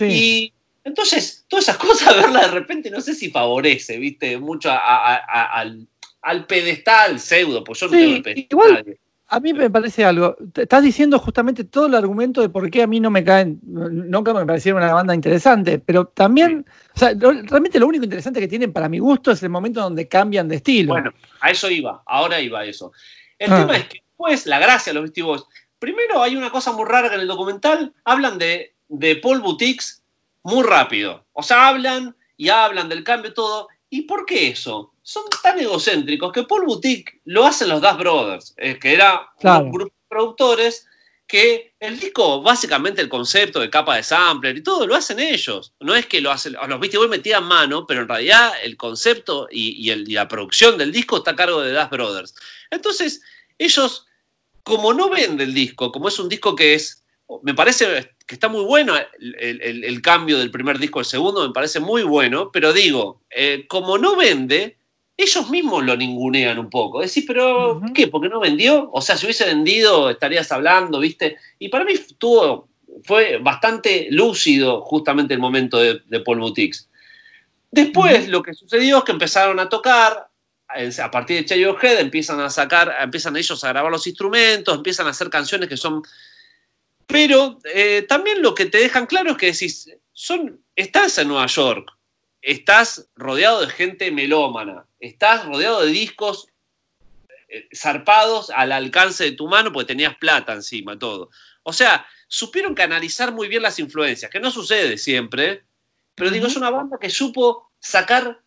[0.00, 0.52] Y
[0.84, 5.88] entonces, todas esas cosas, verlas de repente, no sé si favorece, viste, mucho al,
[6.22, 8.98] al, pedestal pseudo, pues yo no tengo el pedestal.
[9.28, 10.36] A mí me parece algo.
[10.54, 14.32] Estás diciendo justamente todo el argumento de por qué a mí no me caen, nunca
[14.32, 16.64] me parecieron una banda interesante, pero también,
[16.94, 20.06] o sea, realmente lo único interesante que tienen para mi gusto es el momento donde
[20.06, 20.92] cambian de estilo.
[20.92, 22.92] Bueno, a eso iba, ahora iba a eso.
[23.38, 23.60] El ah.
[23.60, 25.48] tema es que después, la gracia de los vestigos,
[25.78, 30.02] primero hay una cosa muy rara que en el documental hablan de, de Paul Boutiques
[30.42, 31.26] muy rápido.
[31.32, 33.68] O sea, hablan y hablan del cambio y todo.
[33.96, 34.92] ¿Y por qué eso?
[35.06, 39.70] son tan egocéntricos que Paul Boutique lo hacen los Das Brothers, eh, que era un
[39.70, 40.84] grupo de productores
[41.28, 45.72] que el disco, básicamente el concepto de capa de sampler y todo, lo hacen ellos.
[45.78, 49.46] No es que lo hacen, los Beastie Boys metían mano, pero en realidad el concepto
[49.48, 52.34] y, la producción del disco está a cargo de Das Brothers.
[52.68, 53.22] Entonces,
[53.58, 54.06] ellos,
[54.64, 57.04] como no venden el disco, como es un disco que es,
[57.44, 61.78] me parece que está muy bueno el, cambio del primer disco al segundo, me parece
[61.78, 64.76] muy bueno, pero digo, eh, como no vende,
[65.16, 67.00] ellos mismos lo ningunean un poco.
[67.00, 68.08] Decís, pero ¿qué?
[68.08, 68.90] ¿Por qué no vendió?
[68.92, 71.36] O sea, si hubiese vendido, estarías hablando, ¿viste?
[71.58, 72.68] Y para mí estuvo,
[73.04, 76.88] fue bastante lúcido justamente el momento de, Paul Boutiques.
[77.70, 80.28] Después lo que sucedió es que empezaron a tocar,
[80.68, 85.06] a partir de Chayo Head empiezan a sacar, empiezan ellos a grabar los instrumentos, empiezan
[85.06, 86.02] a hacer canciones que son...
[87.06, 91.46] Pero eh, también lo que te dejan claro es que decís, son, estás en Nueva
[91.46, 91.92] York,
[92.42, 96.48] estás rodeado de gente melómana, estás rodeado de discos
[97.48, 101.30] eh, zarpados al alcance de tu mano porque tenías plata encima, todo.
[101.62, 105.64] O sea, supieron canalizar muy bien las influencias, que no sucede siempre,
[106.14, 108.40] pero digo, es una banda que supo sacar,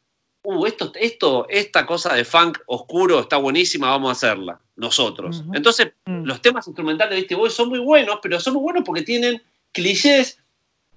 [0.43, 5.44] uh, esto, esto, esta cosa de funk oscuro está buenísima, vamos a hacerla, nosotros.
[5.54, 6.24] Entonces, mm.
[6.24, 9.42] los temas instrumentales de este Boy son muy buenos, pero son muy buenos porque tienen
[9.72, 10.40] clichés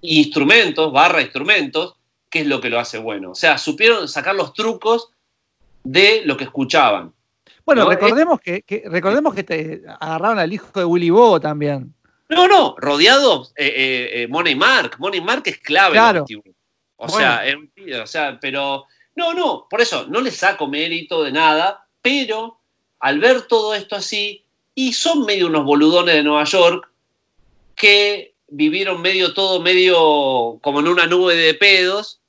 [0.01, 1.95] e instrumentos, barra instrumentos,
[2.29, 3.31] que es lo que lo hace bueno.
[3.31, 5.11] O sea, supieron sacar los trucos
[5.83, 7.13] de lo que escuchaban.
[7.65, 11.93] Bueno, recordemos, que, recordemos que te agarraron al hijo de Willy Bo también.
[12.29, 14.95] No, no, rodeado eh, eh, eh, Money Mark.
[14.99, 15.93] Money Mark es clave.
[15.93, 16.25] Claro.
[16.95, 17.43] O, sea,
[18.01, 18.85] o sea, pero.
[19.15, 22.62] No, no, por eso no le saco mérito de nada, pero
[23.03, 26.89] al ver todo esto así, y son medio unos boludones de Nueva York
[27.75, 32.21] que vivieron medio todo, medio como en una nube de pedos,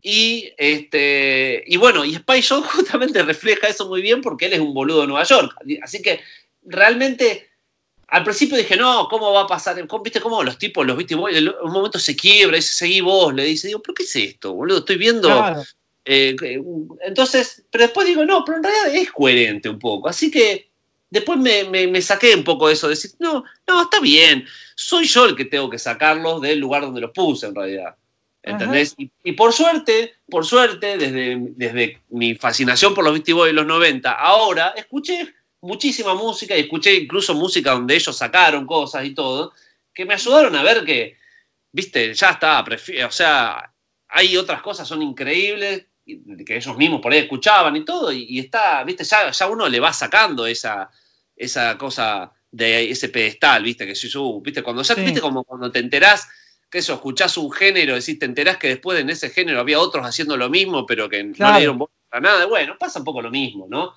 [0.00, 4.60] y, este, y bueno, y Spy Jones justamente refleja eso muy bien porque él es
[4.60, 5.54] un boludo de Nueva York.
[5.82, 6.20] Así que
[6.62, 7.50] realmente
[8.08, 9.76] al principio dije, no, ¿cómo va a pasar?
[10.02, 13.34] ¿Viste cómo los tipos, los viste, en un momento se quiebra y dice, seguí vos,
[13.34, 14.78] le dice, digo, ¿pero qué es esto, boludo?
[14.78, 15.28] Estoy viendo.
[16.04, 16.36] Eh,
[17.06, 20.08] entonces, pero después digo, no, pero en realidad es coherente un poco.
[20.08, 20.70] Así que
[21.08, 24.44] después me, me, saqué un poco eso, de decir, no, no, está bien.
[24.74, 27.96] Soy yo el que tengo que sacarlos del lugar donde los puse en realidad.
[28.42, 28.94] ¿Entendés?
[28.98, 33.66] Y, por suerte, por suerte, desde, desde mi fascinación por los Beastie Boys de los
[33.66, 39.54] 90, ahora escuché muchísima música y escuché incluso música donde ellos sacaron cosas y todo,
[39.94, 41.16] que me ayudaron a ver que,
[41.72, 43.72] viste, ya está, o sea,
[44.08, 48.84] hay otras cosas, son increíbles, que ellos mismos por ahí escuchaban y todo, y, está,
[48.84, 50.90] viste, ya, ya, uno le va sacando esa,
[51.36, 55.70] esa cosa de ese pedestal, viste, que si yo, viste, cuando ya, viste, como cuando
[55.70, 56.28] te enterás
[56.70, 60.04] que eso, escuchás un género, decís, te enterás que después en ese género había otros
[60.04, 62.46] haciendo lo mismo, pero que no le dieron a nada.
[62.46, 63.94] Bueno, pasa un poco lo mismo, ¿no?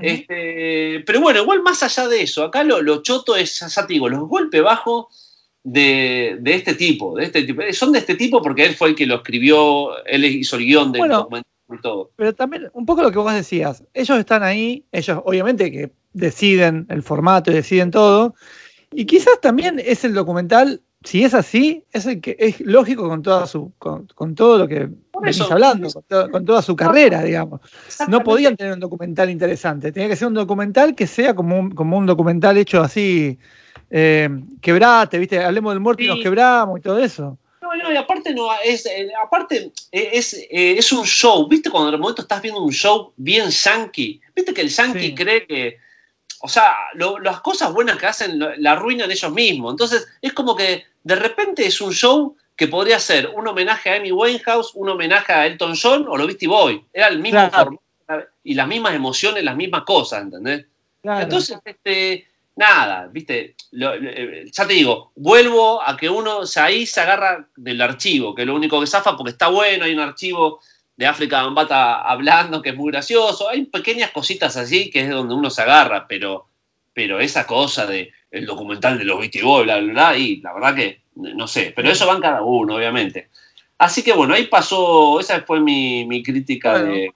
[0.00, 4.08] este, pero bueno, igual más allá de eso, acá lo, choto es, ya te digo,
[4.08, 5.23] los golpes bajos
[5.64, 7.62] de, este tipo, de este tipo.
[7.72, 10.92] Son de este tipo porque él fue el que lo escribió, él hizo el guion
[10.92, 12.10] del documental y todo.
[12.14, 16.86] Pero también, un poco lo que vos decías, ellos están ahí, ellos obviamente que deciden
[16.90, 18.34] el formato y deciden todo,
[18.92, 23.46] y quizás también es el documental si es así, es, que, es lógico con, toda
[23.46, 24.88] su, con, todo lo que
[25.20, 25.88] venís hablando,
[26.30, 27.60] con, toda su carrera, digamos.
[28.08, 31.70] No podían tener un documental interesante, tenía que ser un documental que sea como un,
[31.72, 33.38] como un documental hecho así,
[33.96, 34.28] eh,
[34.60, 35.38] quebrate, ¿viste?
[35.38, 37.38] Hablemos del muerto y nos quebramos y todo eso.
[37.62, 41.70] No, no, aparte no es, eh, aparte eh, es, eh, es un show, ¿viste?
[41.70, 45.14] Cuando de momento estás viendo un show bien yankee, ¿viste que el yankee Sí.
[45.14, 45.78] cree que,
[46.40, 49.72] o sea, lo- las cosas buenas que hacen lo- la arruinan ellos mismos.
[49.72, 53.96] Entonces es como que de repente es un show que podría ser un homenaje a
[53.96, 56.84] Amy Winehouse, un homenaje a Elton John o lo Beastie Boy.
[56.92, 57.80] Era el mismo Claro.
[58.06, 60.66] formato y las mismas emociones, las mismas cosas, ¿entendés?
[61.00, 61.22] Claro.
[61.22, 62.26] Entonces, este,
[62.56, 67.48] nada, viste, Lo- lo- eh, ya te digo, vuelvo a que uno ahí se agarra
[67.56, 70.60] del archivo, que es lo único que zafa porque está bueno, hay un archivo
[70.96, 75.34] de África Bambata hablando que es muy gracioso, hay pequeñas cositas así que es donde
[75.34, 76.46] uno se agarra, pero,
[76.92, 80.52] pero esa cosa de el documental de los Beastie Boys, bla, bla, bla, y la
[80.52, 83.28] verdad que no sé, pero eso va en cada uno, obviamente.
[83.78, 87.14] Así que bueno, ahí pasó, esa fue mi, mi crítica Bueno, de,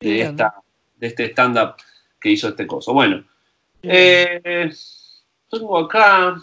[0.00, 0.54] de, esta,
[0.96, 1.74] de este stand-up
[2.20, 2.92] que hizo este coso.
[2.92, 3.24] Bueno.
[3.82, 4.70] Eh,
[5.50, 6.36] tengo acá.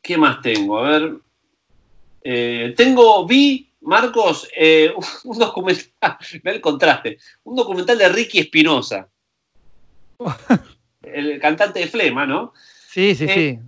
[0.00, 0.78] ¿Qué más tengo?
[0.78, 1.14] A ver.
[2.22, 4.92] Eh, tengo, vi, Marcos, eh,
[5.24, 9.10] un documental, ve el contraste, un documental de Ricky Espinosa,
[11.02, 12.54] el cantante de Flema, ¿no?
[12.88, 13.58] sí, sí, sí.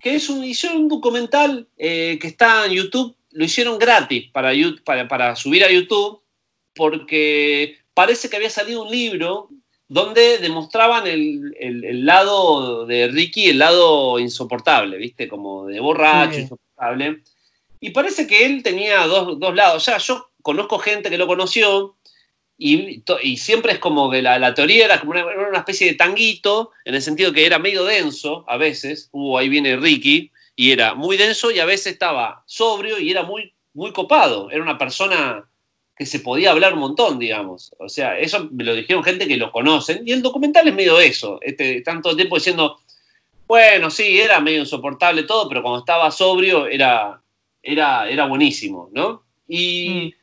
[0.00, 4.50] que es un, hicieron un documental que está en YouTube, lo hicieron gratis para,
[4.84, 6.20] para, para subir a YouTube,
[6.74, 9.50] porque parece que había salido un libro
[9.94, 15.28] donde demostraban el, el- el lado de Ricky, el lado insoportable, ¿viste?
[15.28, 16.40] Como de borracho, Sí.
[16.42, 17.22] insoportable.
[17.80, 19.76] Y parece que él tenía dos, dos lados.
[19.76, 21.94] O sea, yo conozco gente que lo conoció
[22.58, 25.86] y, y siempre es como que la, la teoría era como una, era una especie
[25.86, 29.08] de tanguito, en el sentido que era medio denso a veces.
[29.12, 33.22] Uh, ahí viene Ricky, y era muy denso y a veces estaba sobrio y era
[33.22, 34.50] muy, muy copado.
[34.50, 35.48] Era una persona
[35.96, 37.72] que se podía hablar un montón, digamos.
[37.78, 40.02] O sea, eso me lo dijeron gente que lo conocen.
[40.06, 41.38] Y el documental es medio eso.
[41.40, 42.80] Este, están todo el tiempo diciendo,
[43.46, 47.20] bueno, sí, era medio insoportable todo, pero cuando estaba sobrio era,
[47.62, 49.22] era, era buenísimo, ¿no?
[49.46, 50.14] Y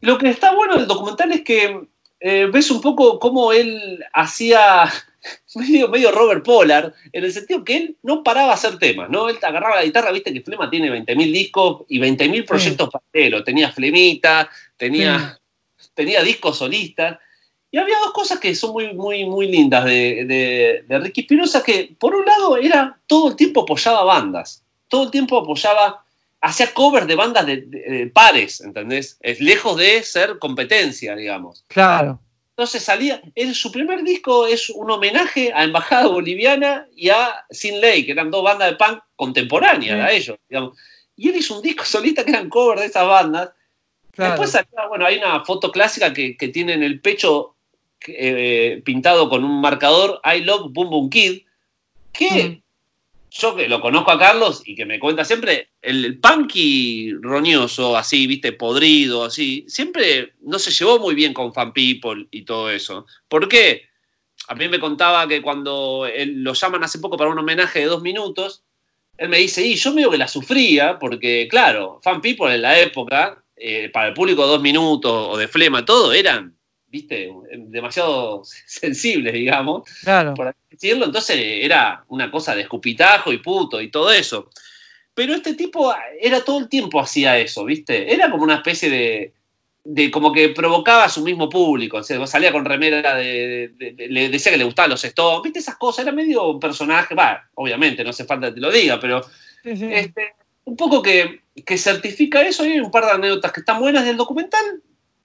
[0.00, 1.88] lo que está bueno del documental es que
[2.18, 4.90] eh, ves un poco cómo él hacía
[5.54, 9.28] medio, medio Robert Pollard, en el sentido que él no paraba a hacer temas, ¿no?
[9.28, 13.44] Él agarraba la guitarra, viste que Flema tiene 20.000 discos y 20.000 proyectos paralelos.
[13.44, 15.38] Tenía Flemita, tenía,
[15.94, 17.18] tenía discos solistas.
[17.72, 21.62] Y había dos cosas que son muy, muy, muy lindas de, de, de Ricky Espinosa,
[21.62, 26.04] que por un lado era todo el tiempo apoyaba bandas, todo el tiempo apoyaba,
[26.40, 29.18] hacía covers de bandas de pares, ¿entendés?
[29.20, 31.64] Es lejos de ser competencia, digamos.
[31.68, 32.18] Claro.
[32.60, 33.22] Entonces salía,
[33.54, 38.30] su primer disco es un homenaje a Embajada Boliviana y a Sin Ley, que eran
[38.30, 40.02] dos bandas de punk contemporáneas Sí.
[40.02, 40.76] a ellos, digamos.
[41.16, 43.48] Y él hizo un disco solista que eran covers de esas bandas.
[44.12, 44.32] claro.
[44.32, 47.56] Después salía, bueno, hay una foto clásica que, que tiene en el pecho
[48.06, 51.40] eh, pintado con un marcador I Love Boom Boom Kid,
[52.12, 52.62] que Mm.
[53.30, 58.26] Yo que lo conozco a Carlos y que me cuenta siempre, el punky roñoso, así,
[58.26, 63.06] viste, podrido, así, siempre no se llevó muy bien con Fan People y todo eso.
[63.28, 63.88] ¿Por qué?
[64.48, 68.02] A mí me contaba que cuando lo llaman hace poco para un homenaje de dos
[68.02, 68.64] minutos,
[69.16, 72.80] él me dice, y yo medio que la sufría, porque claro, Fan People en la
[72.80, 76.56] época, eh, para el público dos minutos o de flema, todo eran,
[76.90, 80.34] viste, demasiado sensibles, digamos Claro.
[80.34, 84.50] por decirlo, entonces era una cosa de escupitajo y puto y todo eso.
[85.14, 88.12] Pero este tipo era todo el tiempo hacía eso, ¿viste?
[88.14, 89.34] Era como una especie de,
[89.84, 93.92] de como que provocaba a su mismo público, o sea, salía con remera de, de-
[93.92, 95.58] de- le decía que le gustaban los Stones, ¿viste?
[95.58, 98.98] Esas cosas, era medio un personaje, va, obviamente, no hace falta que te lo diga,
[99.00, 99.20] pero
[99.62, 99.88] Sí, sí.
[99.92, 100.34] este,
[100.64, 104.04] un poco que, que certifica eso, y hay un par de anécdotas que están buenas
[104.04, 104.80] del documental.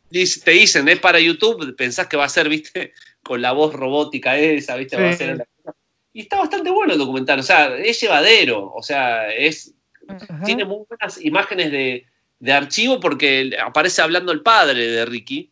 [0.10, 2.94] Te dicen, es para YouTube, pensás que va a ser, viste,
[3.24, 5.48] con la voz robótica esa, viste, va a ser
[6.14, 9.74] Y está bastante bueno el documental, o sea, es llevadero, o sea, es,
[10.08, 10.44] Ajá.
[10.44, 12.06] tiene muy buenas imágenes de,
[12.40, 15.52] de archivo porque aparece hablando el padre de Ricky.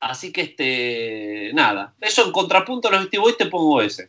[0.00, 4.08] Así que, este, nada, eso en contrapunto a los Beastie Boys te pongo ese.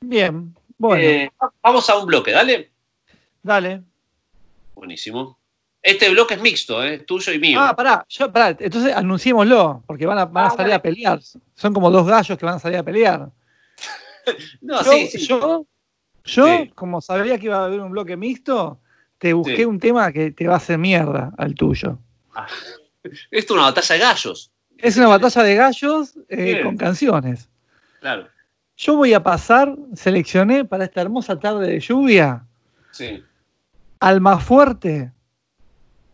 [0.00, 0.54] Bien.
[0.76, 1.30] Bueno, Eh,
[1.62, 2.70] vamos a un bloque, dale.
[3.42, 3.82] dale.
[4.74, 5.38] Buenísimo.
[5.86, 6.98] Este bloque es mixto, ¿eh?
[6.98, 7.60] tuyo y mío.
[7.60, 11.20] Ah, pará, yo, pará, entonces anunciémoslo, porque van a, van a Ah, salir a pelear.
[11.54, 13.30] Son como dos gallos que van a salir a pelear.
[14.62, 15.18] no, yo, sí, sí.
[15.28, 15.64] yo,
[16.24, 16.72] yo, Sí.
[16.74, 18.80] como sabía que iba a haber un bloque mixto,
[19.18, 19.64] te busqué Sí.
[19.64, 21.98] un tema que te va a hacer mierda al tuyo.
[23.04, 24.50] Esto es una batalla de gallos.
[24.78, 27.48] Es una batalla de gallos eh, con canciones.
[28.00, 28.26] Claro.
[28.76, 32.44] Yo voy a pasar, seleccioné para esta hermosa tarde de lluvia,
[32.90, 33.22] Sí.
[34.00, 35.12] al más fuerte,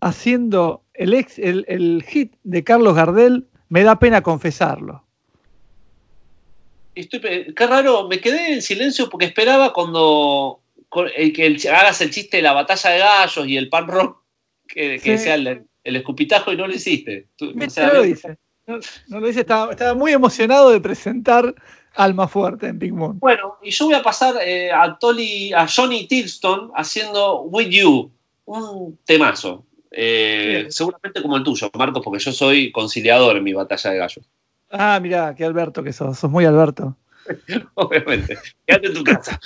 [0.02, 5.04] haciendo el, ex, el, el hit de Carlos Gardel, me da pena confesarlo.
[6.94, 7.20] Estoy,
[7.56, 10.60] qué raro, me quedé en silencio porque esperaba cuando
[11.16, 14.18] el que el- hagas el chiste de la batalla de gallos y el pan rock
[14.68, 15.24] que, que Sí.
[15.24, 17.28] sea el, el escupitajo y no lo hiciste.
[17.36, 18.36] Tú- No sea, lo dice.
[18.66, 18.78] No,
[19.08, 21.54] no lo estaba, estaba muy emocionado de presentar
[21.94, 23.18] Alma Fuerte en Big Moon.
[23.18, 28.10] Bueno, y yo voy a pasar eh, a, Tolly, a Johnny Tilston haciendo With You,
[28.44, 29.64] un temazo.
[29.94, 34.30] Eh, seguramente como el tuyo, Marcos, porque yo soy conciliador en mi batalla de gallos.
[34.70, 36.96] Ah, mirá, qué Alberto que sos, sos muy Alberto.
[37.74, 38.38] Obviamente.
[38.66, 39.38] Quédate en tu casa.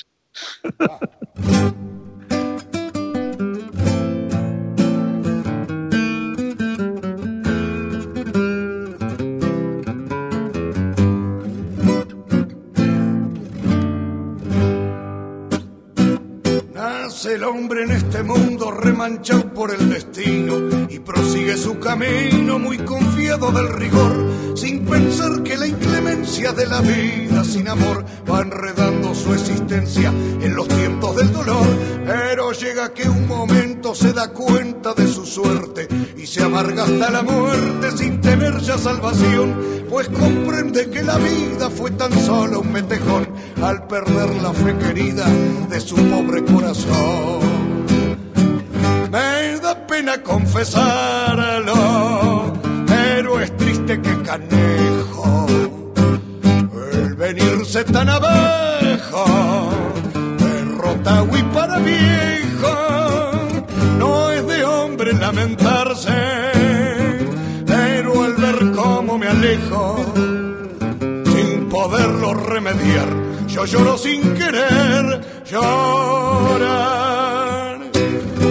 [16.73, 22.77] Nace el hombre en este mundo remanchado por el destino y prosigue su camino muy
[22.77, 29.15] confiado del rigor, sin pensar que la inclemencia de la vida sin amor va enredando
[29.15, 31.67] su existencia en los tiempos del dolor.
[32.05, 35.89] Pero llega que un momento se da cuenta de su suerte
[36.19, 39.57] y se amarga hasta la muerte sin tener ya salvación,
[39.89, 43.27] pues comprende que la vida fue tan solo un metejón
[43.63, 45.27] al perder la fe querida
[45.71, 47.76] de su pobre corazón.
[49.97, 51.73] Pena confesarlo,
[52.87, 55.47] pero es triste que canejo
[56.93, 59.71] el venirse tan abajo,
[60.39, 62.75] derrota y para viejo,
[63.99, 66.13] no es de hombre lamentarse,
[67.65, 70.05] pero al ver cómo me alejo,
[71.25, 73.09] sin poderlo remediar,
[73.49, 77.36] yo lloro sin querer llorar.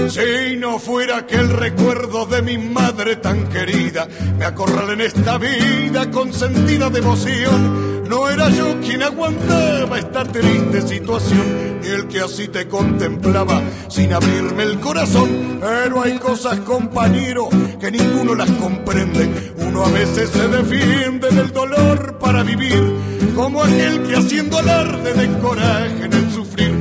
[0.10, 6.12] Si no fuera aquel recuerdo de mi madre tan querida, me acorrala en esta vida
[6.12, 8.08] con sentida devoción.
[8.08, 14.14] No era yo quien aguantaba esta triste situación, ni el que así te contemplaba sin
[14.14, 15.58] abrirme el corazón.
[15.60, 17.49] Pero hay cosas, compañero,
[17.80, 19.53] que ninguno las comprende.
[19.58, 22.93] Uno a veces se defiende del dolor para vivir,
[23.36, 26.76] como aquel que haciendo alarde de coraje en el sufrir,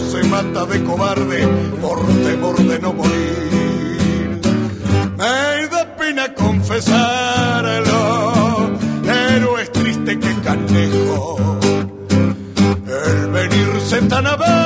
[0.00, 1.46] se mata de cobarde
[1.80, 4.40] por temor de no morir.
[5.16, 8.00] Me da pena confesarlo,
[9.04, 11.58] pero es triste que canejo
[12.86, 14.63] el venirse tan abajo,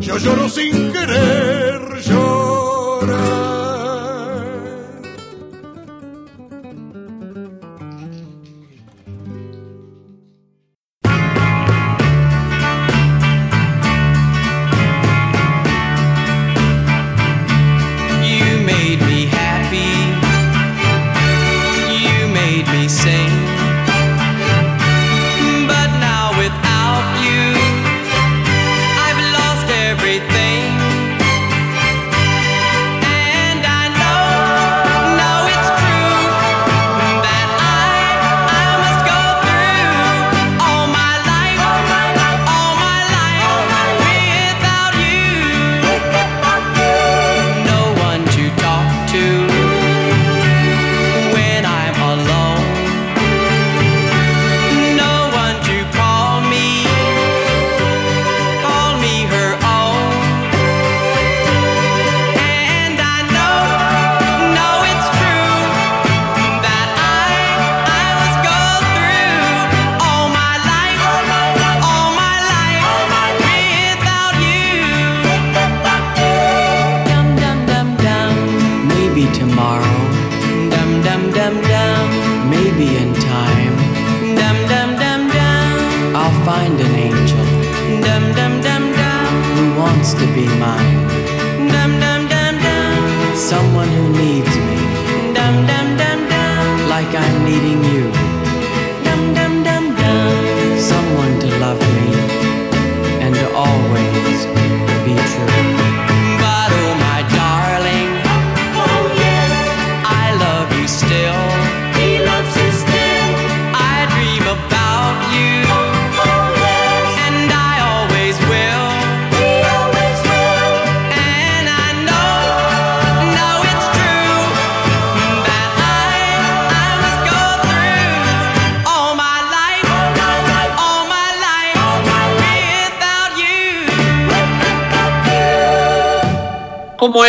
[0.00, 3.45] yo lloro sin querer llorar.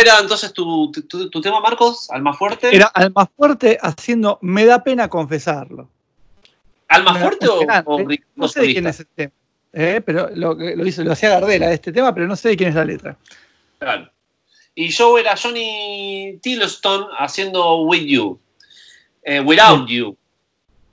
[0.08, 2.10] Era entonces tu, tu- tu tema, Marcos?
[2.10, 2.74] ¿Alma fuerte?
[2.74, 5.88] Era Alma Fuerte haciendo Me da pena confesarlo.
[6.88, 9.32] ¿Alma Era fuerte o, o Ricardo No sé de quién es el tema.
[9.72, 12.70] Eh, pero lo, lo hizo, lo hacía Gardela este tema, pero no sé de quién
[12.70, 13.16] es la letra.
[13.78, 14.10] Claro.
[14.74, 18.38] Y yo era Johnny Tillstone haciendo With You.
[19.22, 20.16] Eh, without You.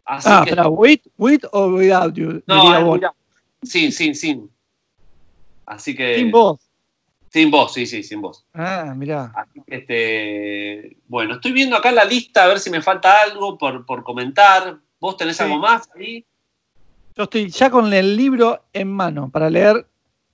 [0.04, 0.54] Así ah, que.
[0.62, 2.44] with, with or without you.
[2.46, 3.16] no, diría without.
[3.64, 4.50] Sin, sin, sin.
[5.66, 6.16] Así que.
[6.16, 6.60] Sin voz.
[7.36, 8.46] Sin voz, sí, sí, sin voz.
[8.54, 9.34] Ah, mirá.
[9.36, 13.58] Así que, este, bueno, estoy viendo acá la lista a ver si me falta algo
[13.58, 14.78] por, por comentar.
[15.02, 15.44] ¿Vos tenés Sí.
[15.44, 16.26] algo más ahí?
[17.14, 19.86] Yo estoy ya con el libro en mano para leer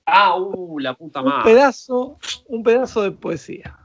[0.06, 1.42] Ah, uh, la puta un madre.
[1.52, 3.76] pedazo, un pedazo de poesía.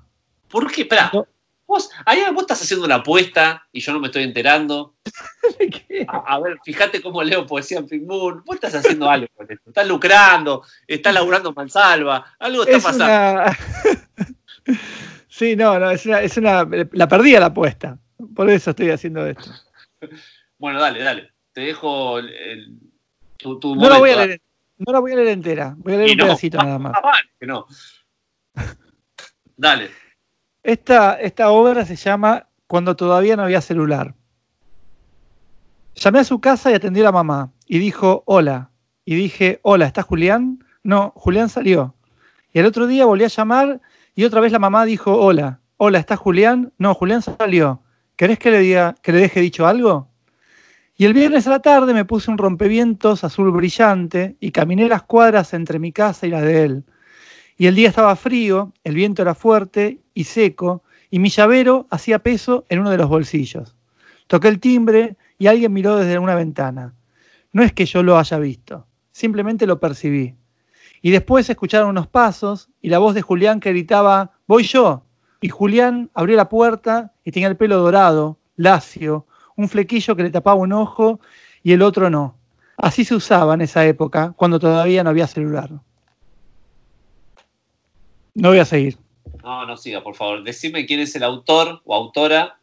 [0.48, 0.84] ¿Por qué?
[0.84, 1.10] Esperá.
[1.12, 1.26] No.
[1.68, 4.96] Vos, ahí vos estás haciendo una apuesta y yo no me estoy enterando.
[6.08, 8.44] A, a ver, fíjate cómo leo poesía en Pink Moon.
[8.46, 9.70] Vos estás haciendo algo con esto.
[9.70, 12.36] Estás lucrando, estás laburando mansalva.
[12.40, 13.06] Algo está Es pasando.
[13.06, 13.58] una...
[15.28, 16.68] sí, no, no, es una, es una.
[16.92, 17.98] La perdí a la apuesta.
[18.36, 19.52] Por eso estoy haciendo esto.
[20.60, 21.34] Bueno, dale, dale.
[21.54, 22.80] Te dejo el,
[23.38, 24.42] tu, tu No la voy a leer,
[24.78, 25.76] no la voy a leer entera.
[25.78, 26.24] Voy a leer un no.
[26.24, 26.94] pedacito nada más.
[26.96, 27.68] Ah, vale, que no.
[29.56, 29.92] Dale.
[30.68, 34.16] Esta, esta obra se llama Cuando todavía no había celular.
[35.96, 37.54] Llamé a su casa y atendí a la mamá.
[37.68, 38.72] Y dijo, hola.
[39.06, 40.62] Y dije, hola, ¿está Julián?
[40.84, 41.96] No, Julián salió.
[42.52, 43.80] Y el otro día volví a llamar
[44.14, 45.62] y otra vez la mamá dijo, hola.
[45.78, 46.74] Hola, ¿está Julián?
[46.78, 47.82] No, Julián salió.
[48.18, 50.10] ¿Querés que le, diga, que le deje dicho algo?
[50.98, 55.04] Y el viernes a la tarde me puse un rompevientos azul brillante y caminé las
[55.04, 56.84] cuadras entre mi casa y las de él.
[57.58, 60.82] Y el día estaba frío, el viento era fuerte y seco,
[61.12, 63.76] y mi llavero hacía peso en uno de los bolsillos.
[64.26, 66.96] Toqué el timbre y alguien miró desde una ventana.
[67.54, 70.36] No es que yo lo haya visto, simplemente lo percibí.
[71.04, 75.04] Y después escucharon unos pasos y la voz de Julián que gritaba, voy yo.
[75.40, 80.32] Y Julián abrió la puerta y tenía el pelo dorado, lacio, un flequillo que le
[80.32, 81.20] tapaba un ojo
[81.62, 82.40] y el otro no.
[82.76, 85.70] Así se usaba en esa época, cuando todavía no había celular.
[88.34, 88.98] No voy a seguir.
[89.48, 90.44] No, no siga, por favor.
[90.44, 92.60] Decime quién es el autor o autora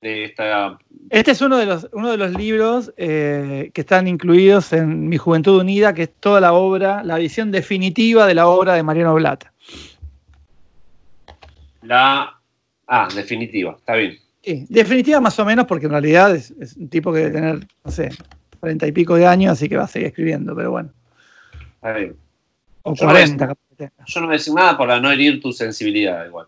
[0.00, 0.78] de esta.
[1.10, 5.16] Este es uno de los, uno de los libros eh, que están incluidos en Mi
[5.16, 9.14] Juventud Unida, que es toda la obra, la edición definitiva de la obra de Mariano
[9.14, 9.52] Blata.
[11.82, 12.38] La.
[12.86, 14.16] Ah, definitiva, está bien.
[14.44, 17.66] Sí, definitiva más o menos, porque en realidad es, es un tipo que debe tener,
[17.84, 18.10] no sé,
[18.60, 20.90] treinta y pico de años, así que va a seguir escribiendo, pero bueno.
[21.74, 22.21] Está bien.
[22.82, 23.88] O Yo no 40, voy.
[24.06, 26.46] Yo no voy a decir nada para no herir tu sensibilidad, igual.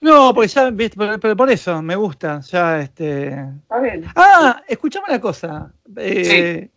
[0.00, 2.40] No, porque ya, viste, pero, pero por eso, me gusta.
[2.40, 3.28] Ya, este.
[3.62, 4.04] Está bien.
[4.16, 5.72] Ah, escuchame una cosa.
[5.96, 6.68] Eh,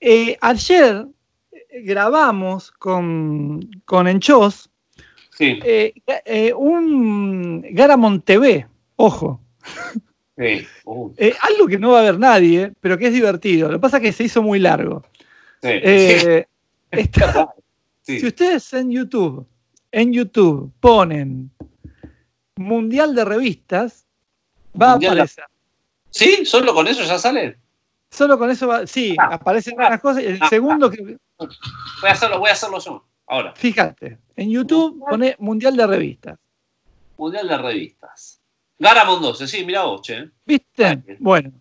[0.00, 1.06] eh, ayer
[1.50, 4.68] eh, grabamos con, con Enchos
[5.30, 5.92] Sí, eh,
[6.24, 9.40] eh, un Garamond TV, ojo.
[10.36, 10.66] sí.
[10.84, 13.68] Uh, Eh, algo que no va a ver nadie, pero que es divertido.
[13.68, 15.04] Lo que pasa es que se hizo muy largo.
[15.62, 15.68] sí.
[15.68, 16.46] Eh,
[16.90, 17.54] está-
[18.06, 18.20] sí.
[18.20, 19.46] Si ustedes en YouTube,
[19.90, 21.50] en YouTube ponen
[22.56, 24.06] Mundial de Revistas,
[24.80, 25.44] va Mundial a aparecer.
[26.10, 26.46] ¿Sí?
[26.46, 27.58] ¿Solo con eso ya sale?
[28.10, 30.22] Solo con eso va, sí, Ah, aparecen ah, unas cosas.
[30.22, 31.18] El ah, segundo que, Voy
[32.08, 33.04] a hacerlo, voy a hacerlo yo.
[33.28, 33.52] Ahora.
[33.56, 36.38] fíjate, en YouTube pone Mundial de Revistas.
[37.18, 38.40] Mundial de revistas.
[38.78, 40.30] Garamond 12, sí, mira vos, che.
[40.44, 41.02] ¿Viste?
[41.18, 41.52] Bueno,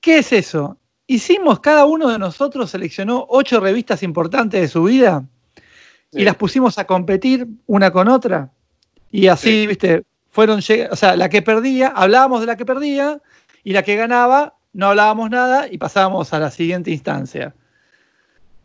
[0.00, 0.78] ¿qué es eso?
[1.06, 5.24] Hicimos, cada uno de nosotros seleccionó ocho revistas importantes de su vida
[6.12, 8.50] y las pusimos a competir una con otra.
[9.10, 9.66] Y así, Sí.
[9.66, 13.20] viste, fueron, o sea, la que perdía, hablábamos de la que perdía
[13.64, 17.54] y la que ganaba, no hablábamos nada y pasábamos a la siguiente instancia.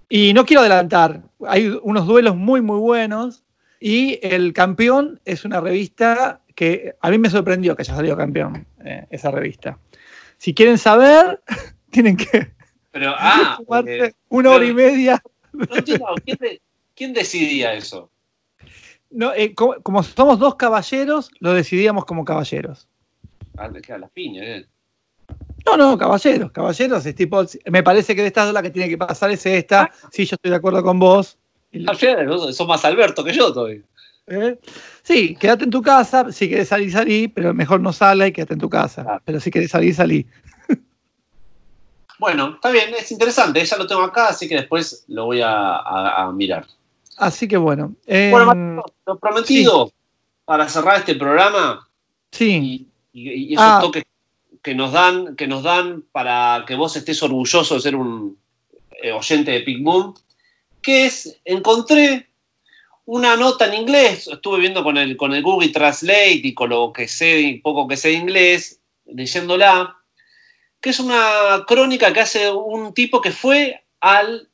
[0.08, 3.44] Y no quiero adelantar, hay unos duelos muy, muy buenos
[3.80, 8.66] y el campeón es una revista que a mí me sorprendió que haya salido campeón,
[8.84, 9.80] eh, esa revista.
[10.38, 11.42] Si quieren saber,
[11.90, 12.52] tienen que
[12.92, 13.58] Pero, ah,
[14.30, 15.22] una hora y media
[15.54, 16.62] no entiendo, ¿quién, de-
[16.96, 18.10] quién decidía eso?
[19.12, 22.88] No, eh, como, como somos dos caballeros, lo decidíamos como caballeros.
[23.58, 24.66] Ah, las piñas, eh.
[25.66, 28.90] No, no, caballeros, caballeros es tipo, me parece que de estas dos la que tiene
[28.90, 29.92] que pasar es esta, Ah.
[30.12, 31.38] sí, yo estoy de acuerdo con vos.
[31.72, 33.82] Final, vos sos más Alberto que yo todavía.
[34.28, 34.58] ¿eh?
[35.04, 38.54] Sí, quédate en tu casa, si querés salir, salí, pero mejor no salga y quédate
[38.54, 39.06] en tu casa.
[39.08, 39.22] Ah.
[39.24, 40.26] Pero si querés salir, salí.
[42.18, 45.52] Bueno, está bien, es interesante, ya lo tengo acá, así que después lo voy a,
[45.78, 46.66] a- a mirar.
[47.18, 47.96] Así que bueno.
[48.06, 49.92] eh, Bueno, Marco, lo prometido
[50.46, 51.88] para cerrar este programa
[52.32, 53.80] sí, y, y- y esos Ah.
[53.82, 54.04] toques
[54.62, 58.38] que nos dan, que nos dan para que vos estés orgulloso de ser un
[59.02, 60.14] eh, oyente de Pig Moon,
[60.82, 62.28] que es, encontré
[63.06, 66.92] una nota en inglés, estuve viendo con el, con el Google Translate y con lo
[66.92, 69.96] que sé, poco que sé de inglés, leyéndola,
[70.82, 74.50] que es una crónica que hace un tipo que fue al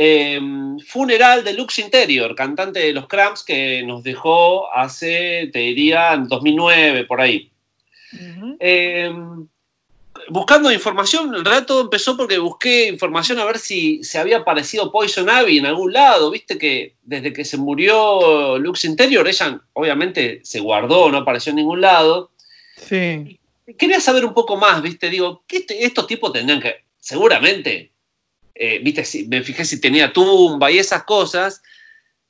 [0.00, 0.40] eh,
[0.86, 6.28] funeral de Lux Interior, cantante de los Cramps, que nos dejó hace, te diría, en
[6.28, 7.50] 2009, por ahí.
[8.60, 9.12] eh,
[10.28, 14.92] buscando información, el realidad todo empezó porque busqué información a ver si se había aparecido
[14.92, 16.30] Poison Ivy en algún lado.
[16.30, 21.56] Viste que desde que se murió Lux Interior, ella obviamente se guardó, no apareció en
[21.56, 22.30] ningún lado.
[22.76, 23.40] Sí.
[23.76, 27.90] Quería saber un poco más, viste, digo, ¿qué este- estos tipos tendrían que, seguramente,
[28.58, 31.62] eh, viste, si, me fijé si tenía tumba y esas cosas,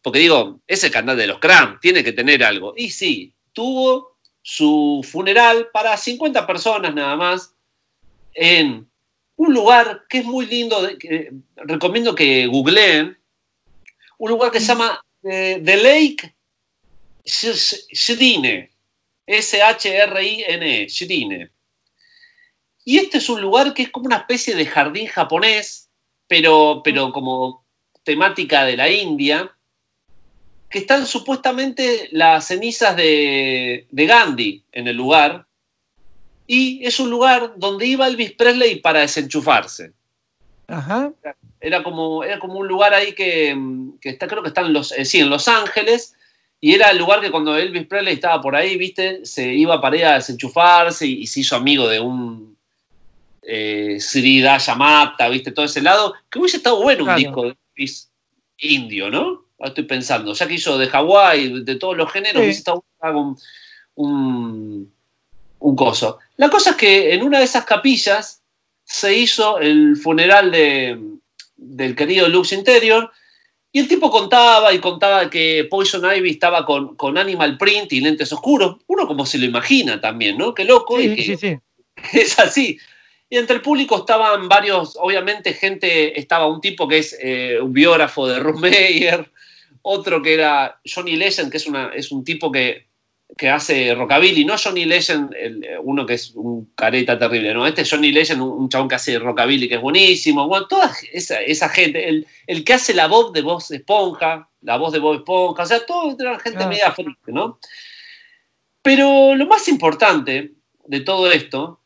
[0.03, 2.75] porque digo, es el cantante de los Cramps, tiene que tener algo.
[2.77, 7.55] Y sí, tuvo su funeral para 50 personas nada más
[8.35, 8.89] en
[9.37, 10.89] un lugar que es muy lindo,
[11.57, 13.17] recomiendo que googleen,
[14.19, 16.35] un lugar que se llama eh, The Lake
[17.25, 18.71] Sh- Shrine,
[19.27, 21.51] S-H-R-I-N-E, Shrine.
[22.85, 25.88] Y este es un lugar que es como una especie de jardín japonés,
[26.29, 27.65] pero, pero como
[28.05, 29.51] temática de la India,
[30.71, 35.47] que están supuestamente las cenizas de, de Gandhi en el lugar,
[36.47, 39.93] y es un lugar donde iba Elvis Presley para desenchufarse.
[40.67, 41.13] Ajá.
[41.61, 43.57] Era como, era como un lugar ahí que,
[44.01, 46.15] que está, creo que está en Los, eh, sí, en Los Ángeles,
[46.61, 49.97] y era el lugar que cuando Elvis Presley estaba por ahí, viste, se iba para
[49.97, 52.58] ir a desenchufarse y, y se hizo amigo de un
[53.51, 58.11] eh, Sri Yamata, viste, todo ese lado, que hubiese estado bueno un disco de Elvis
[58.59, 59.47] indio, ¿no?
[59.59, 62.45] Ahora estoy pensando, ya que hizo de Hawái, de todos los géneros, Sí.
[62.45, 64.93] hubiese estado bueno un, un,
[65.61, 66.19] un coso.
[66.37, 68.43] La cosa es que en una de esas capillas
[68.85, 70.99] se hizo el funeral de,
[71.57, 73.11] del querido Lux Interior
[73.73, 78.01] y el tipo contaba y contaba que Poison Ivy estaba con, con Animal Print y
[78.01, 78.77] lentes oscuros.
[78.87, 80.55] Uno como se lo imagina también, ¿no?
[80.55, 81.01] Qué loco.
[81.01, 81.59] y Sí, que sí, sí.
[82.19, 82.79] es así.
[83.31, 87.73] Y entre el público estaban varios, obviamente gente, estaba un tipo que es eh, un
[87.73, 89.31] biógrafo de Ruth Meyer,
[89.83, 92.87] otro que era Johnny Legend, que es, una, es un tipo que,
[93.37, 97.83] que hace rockabilly, no Johnny Legend, el- uno que es un careta terrible, no, este
[97.83, 101.41] es Johnny Legend, un, un chabón que hace rockabilly que es buenísimo, bueno, toda esa,
[101.43, 105.17] esa gente, el, el que hace la voz de voz esponja, la voz de Bob
[105.17, 106.67] Esponja, o sea, todo era gente Ah.
[106.67, 107.59] media friki, ¿no?
[108.83, 110.53] Pero lo más importante
[110.87, 111.81] de todo esto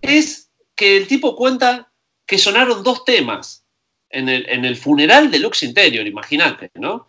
[0.00, 0.45] es
[0.76, 1.90] que el tipo cuenta
[2.26, 3.64] que sonaron dos temas
[4.10, 7.08] en el, en el funeral de Lux Interior, imagínate, ¿no?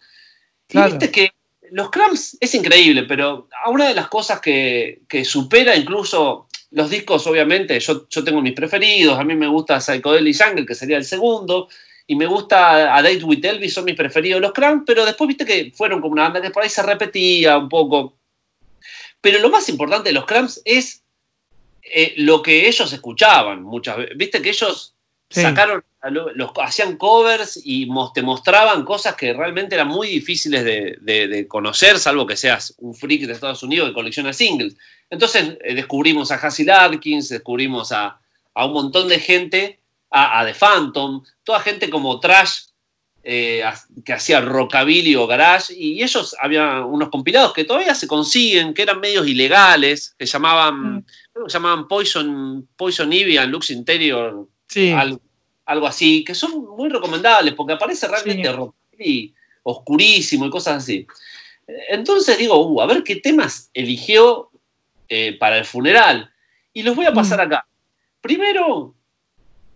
[0.68, 0.90] Claro.
[0.90, 1.32] Y viste que
[1.72, 7.26] los Cramps es increíble, pero una de las cosas que, que supera incluso los discos,
[7.28, 11.06] obviamente, yo, yo tengo mis preferidos, a mí me gusta Psychedelic Jungle, que sería el
[11.06, 11.70] segundo,
[12.06, 15.46] y me gusta A Date with Elvis, son mis preferidos los Cramps, pero después viste
[15.46, 18.18] que fueron como una banda que por ahí se repetía un poco.
[19.20, 21.04] Pero lo más importante de los Cramps es
[21.94, 24.18] eh, lo que ellos escuchaban muchas veces.
[24.18, 24.94] Viste que ellos
[25.30, 25.42] Sí.
[25.42, 31.28] sacaron, los, hacían covers y te mostraban cosas que realmente eran muy difíciles de, de-
[31.28, 34.78] de conocer, salvo que seas un freak de Estados Unidos que colecciona singles.
[35.10, 38.22] Entonces eh, descubrimos a Hassy Larkins, descubrimos a,
[38.54, 42.68] a un montón de gente, a, a The Phantom, toda gente como trash
[43.30, 43.62] eh,
[44.06, 48.84] que hacía rockabilly o garage, y ellos había unos compilados que todavía se consiguen, que
[48.84, 51.04] eran medios ilegales, que llamaban, Mm.
[51.50, 54.92] llamaban Poison, Poison Ivy and Lux Interior, Sí.
[54.92, 55.20] algo,
[55.66, 58.56] algo así, que son muy recomendables porque aparece realmente Sí.
[58.56, 61.06] rockabilly oscurísimo y cosas así.
[61.90, 64.50] Entonces digo, uh, a ver qué temas eligió
[65.10, 66.32] eh, para el funeral.
[66.72, 67.68] Y los voy a pasar acá.
[68.22, 68.96] Primero,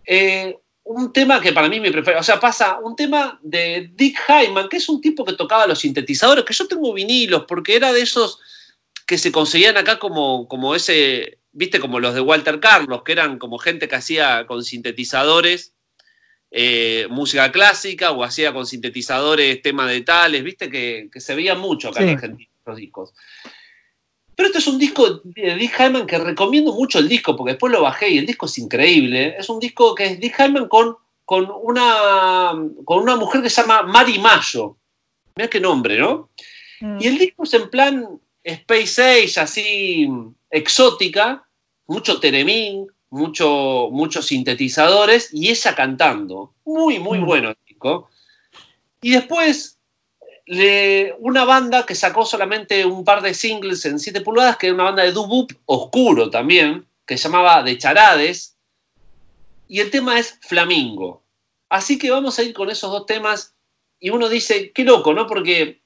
[0.06, 4.18] eh, un tema que para mí me prefiero, o sea, pasa un tema de Dick
[4.28, 7.92] Hyman, que es un tipo que tocaba los sintetizadores, que yo tengo vinilos, porque era
[7.92, 8.40] de esos
[9.06, 13.38] que se conseguían acá como, como ese, viste, como los de Walter Carlos, que eran
[13.38, 15.74] como gente que hacía con sintetizadores
[16.54, 21.54] eh, música clásica o hacía con sintetizadores temas de tales, viste, que, que se veía
[21.54, 22.14] mucho acá en Sí.
[22.14, 23.14] Argentina, los discos.
[24.42, 27.72] Pero este es un disco de Dick Hyman que recomiendo mucho el disco, porque después
[27.72, 29.36] lo bajé y el disco es increíble.
[29.38, 32.50] Es un disco que es Dick Hyman con, con, una,
[32.84, 34.76] con una mujer que se llama Mari Mayo.
[35.36, 36.30] Mira qué nombre, ¿no?
[36.80, 36.98] Mm.
[37.00, 40.08] Y el disco es en plan Space Age, así
[40.50, 41.46] exótica,
[41.86, 46.52] mucho teremín, mucho, muchos sintetizadores y ella cantando.
[46.64, 47.26] Muy, muy Mm.
[47.26, 48.10] bueno el disco.
[49.02, 49.78] Y después
[51.20, 54.84] una banda que sacó solamente un par de singles en 7 pulgadas, que era una
[54.84, 58.56] banda de doo-wop oscuro también, que se llamaba De Charades.
[59.68, 61.22] Y el tema es Flamingo.
[61.68, 63.54] Así que vamos a ir con esos dos temas.
[64.00, 65.26] Y uno dice, qué loco, ¿no?
[65.26, 65.80] Porque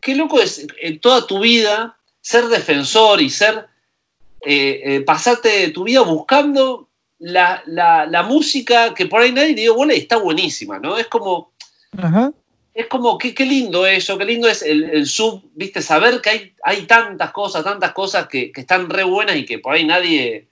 [0.00, 3.66] qué loco es en toda tu vida ser defensor y ser,
[4.44, 6.88] eh, eh, pasarte tu vida buscando
[7.18, 10.96] la, la- música que por ahí nadie bola y está buenísima, ¿no?
[10.96, 11.52] Es como,
[11.96, 12.32] Ajá.
[12.80, 16.30] Es como, qué, qué lindo eso, qué lindo es el, el sub, viste, saber que
[16.30, 19.84] hay, hay tantas cosas, tantas cosas que, que están re buenas y que por ahí
[19.84, 20.48] nadie,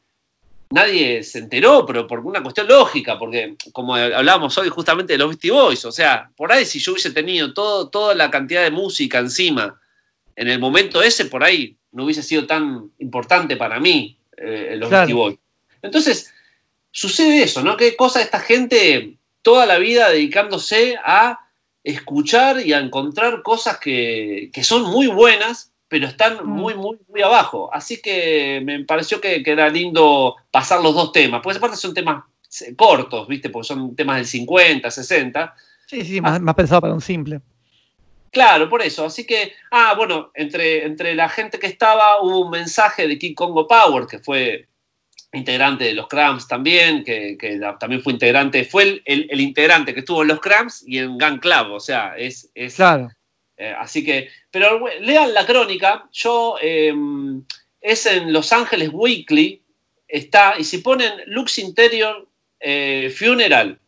[0.71, 5.29] nadie se enteró, pero por una cuestión lógica, porque como hablábamos hoy justamente de los
[5.29, 8.71] Beastie Boys, o sea, por ahí si yo hubiese tenido todo, toda la cantidad de
[8.71, 9.81] música encima
[10.37, 14.89] en el momento ese, por ahí no hubiese sido tan importante para mí eh, los
[14.89, 15.07] Claro.
[15.07, 15.39] Beastie Boys.
[15.83, 16.33] Entonces,
[16.91, 17.77] sucede eso, ¿no?
[17.77, 21.41] Qué cosa esta gente toda la vida dedicándose a
[21.93, 27.23] escuchar y a encontrar cosas que, que son muy buenas, pero están muy, muy, muy
[27.23, 27.71] abajo.
[27.73, 31.95] Así que me pareció que, que era lindo pasar los dos temas, porque aparte son
[31.95, 32.25] temas
[32.61, 33.49] eh, cortos, ¿viste?
[33.49, 35.55] Porque son temas del 50, 60.
[35.87, 37.41] Sí, sí, más, más pensado para un simple.
[38.31, 39.07] Claro, por eso.
[39.07, 43.35] Así que, ah, bueno, entre, entre la gente que estaba hubo un mensaje de King
[43.35, 44.69] Congo Power, que fue
[45.33, 47.37] integrante de los Cramps también, que,
[47.79, 51.19] también fue integrante, fue el, el- el integrante que estuvo en los Cramps y en
[51.19, 52.51] Gun Club, o sea, es...
[52.55, 53.11] es Claro.
[53.57, 56.95] eh, así que, pero lean la crónica, yo, eh,
[57.81, 59.63] es en Los Ángeles Weekly,
[60.07, 62.27] está, y si ponen Lux Interior
[62.61, 63.79] eh, Funeral,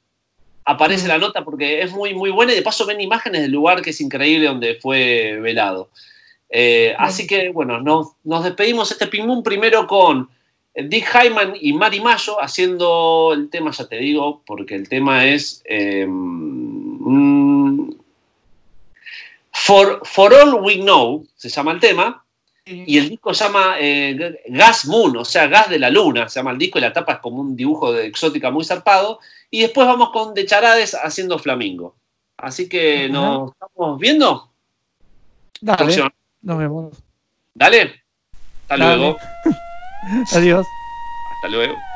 [0.66, 1.08] aparece Mm.
[1.08, 3.90] la nota porque es muy, muy buena y de paso ven imágenes del lugar que
[3.90, 5.90] es increíble donde fue velado.
[6.50, 10.28] Eh, Así que, bueno, nos, nos despedimos este Ping Pong primero con
[10.88, 15.62] Dick Hyman y Mari Mayo haciendo el tema, ya te digo, porque el tema es
[15.64, 17.90] eh, mm,
[19.52, 22.24] For, For All We Know, se llama el tema,
[22.64, 26.38] y el disco se llama eh, Gas Moon, o sea, Gas de la Luna, se
[26.38, 29.18] llama el disco y la tapa es como un dibujo de exótica muy zarpado.
[29.50, 31.96] Y después vamos con De Charades haciendo Flamingo.
[32.36, 34.50] Así que nos estamos viendo.
[35.60, 36.10] Dale,
[36.42, 36.96] nos vemos.
[37.54, 38.02] Dale.
[38.62, 38.96] Hasta Dale.
[38.96, 39.18] luego.
[40.32, 40.68] Adiós.
[41.30, 41.89] Hasta luego.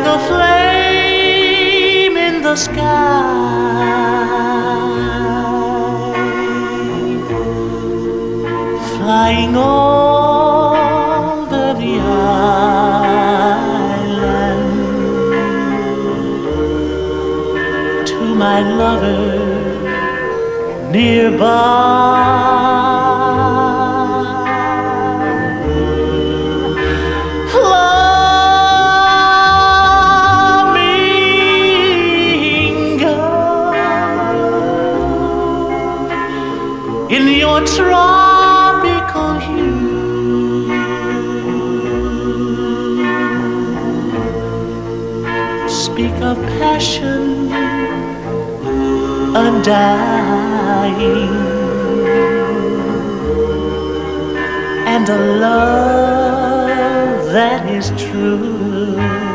[0.00, 2.78] Like a flame in the sky
[8.96, 10.54] flying over
[11.82, 12.46] the island
[18.06, 19.22] to my lover
[20.92, 22.89] nearby.
[46.80, 47.52] Passion
[49.36, 50.96] undying
[54.86, 59.29] and a love that is true.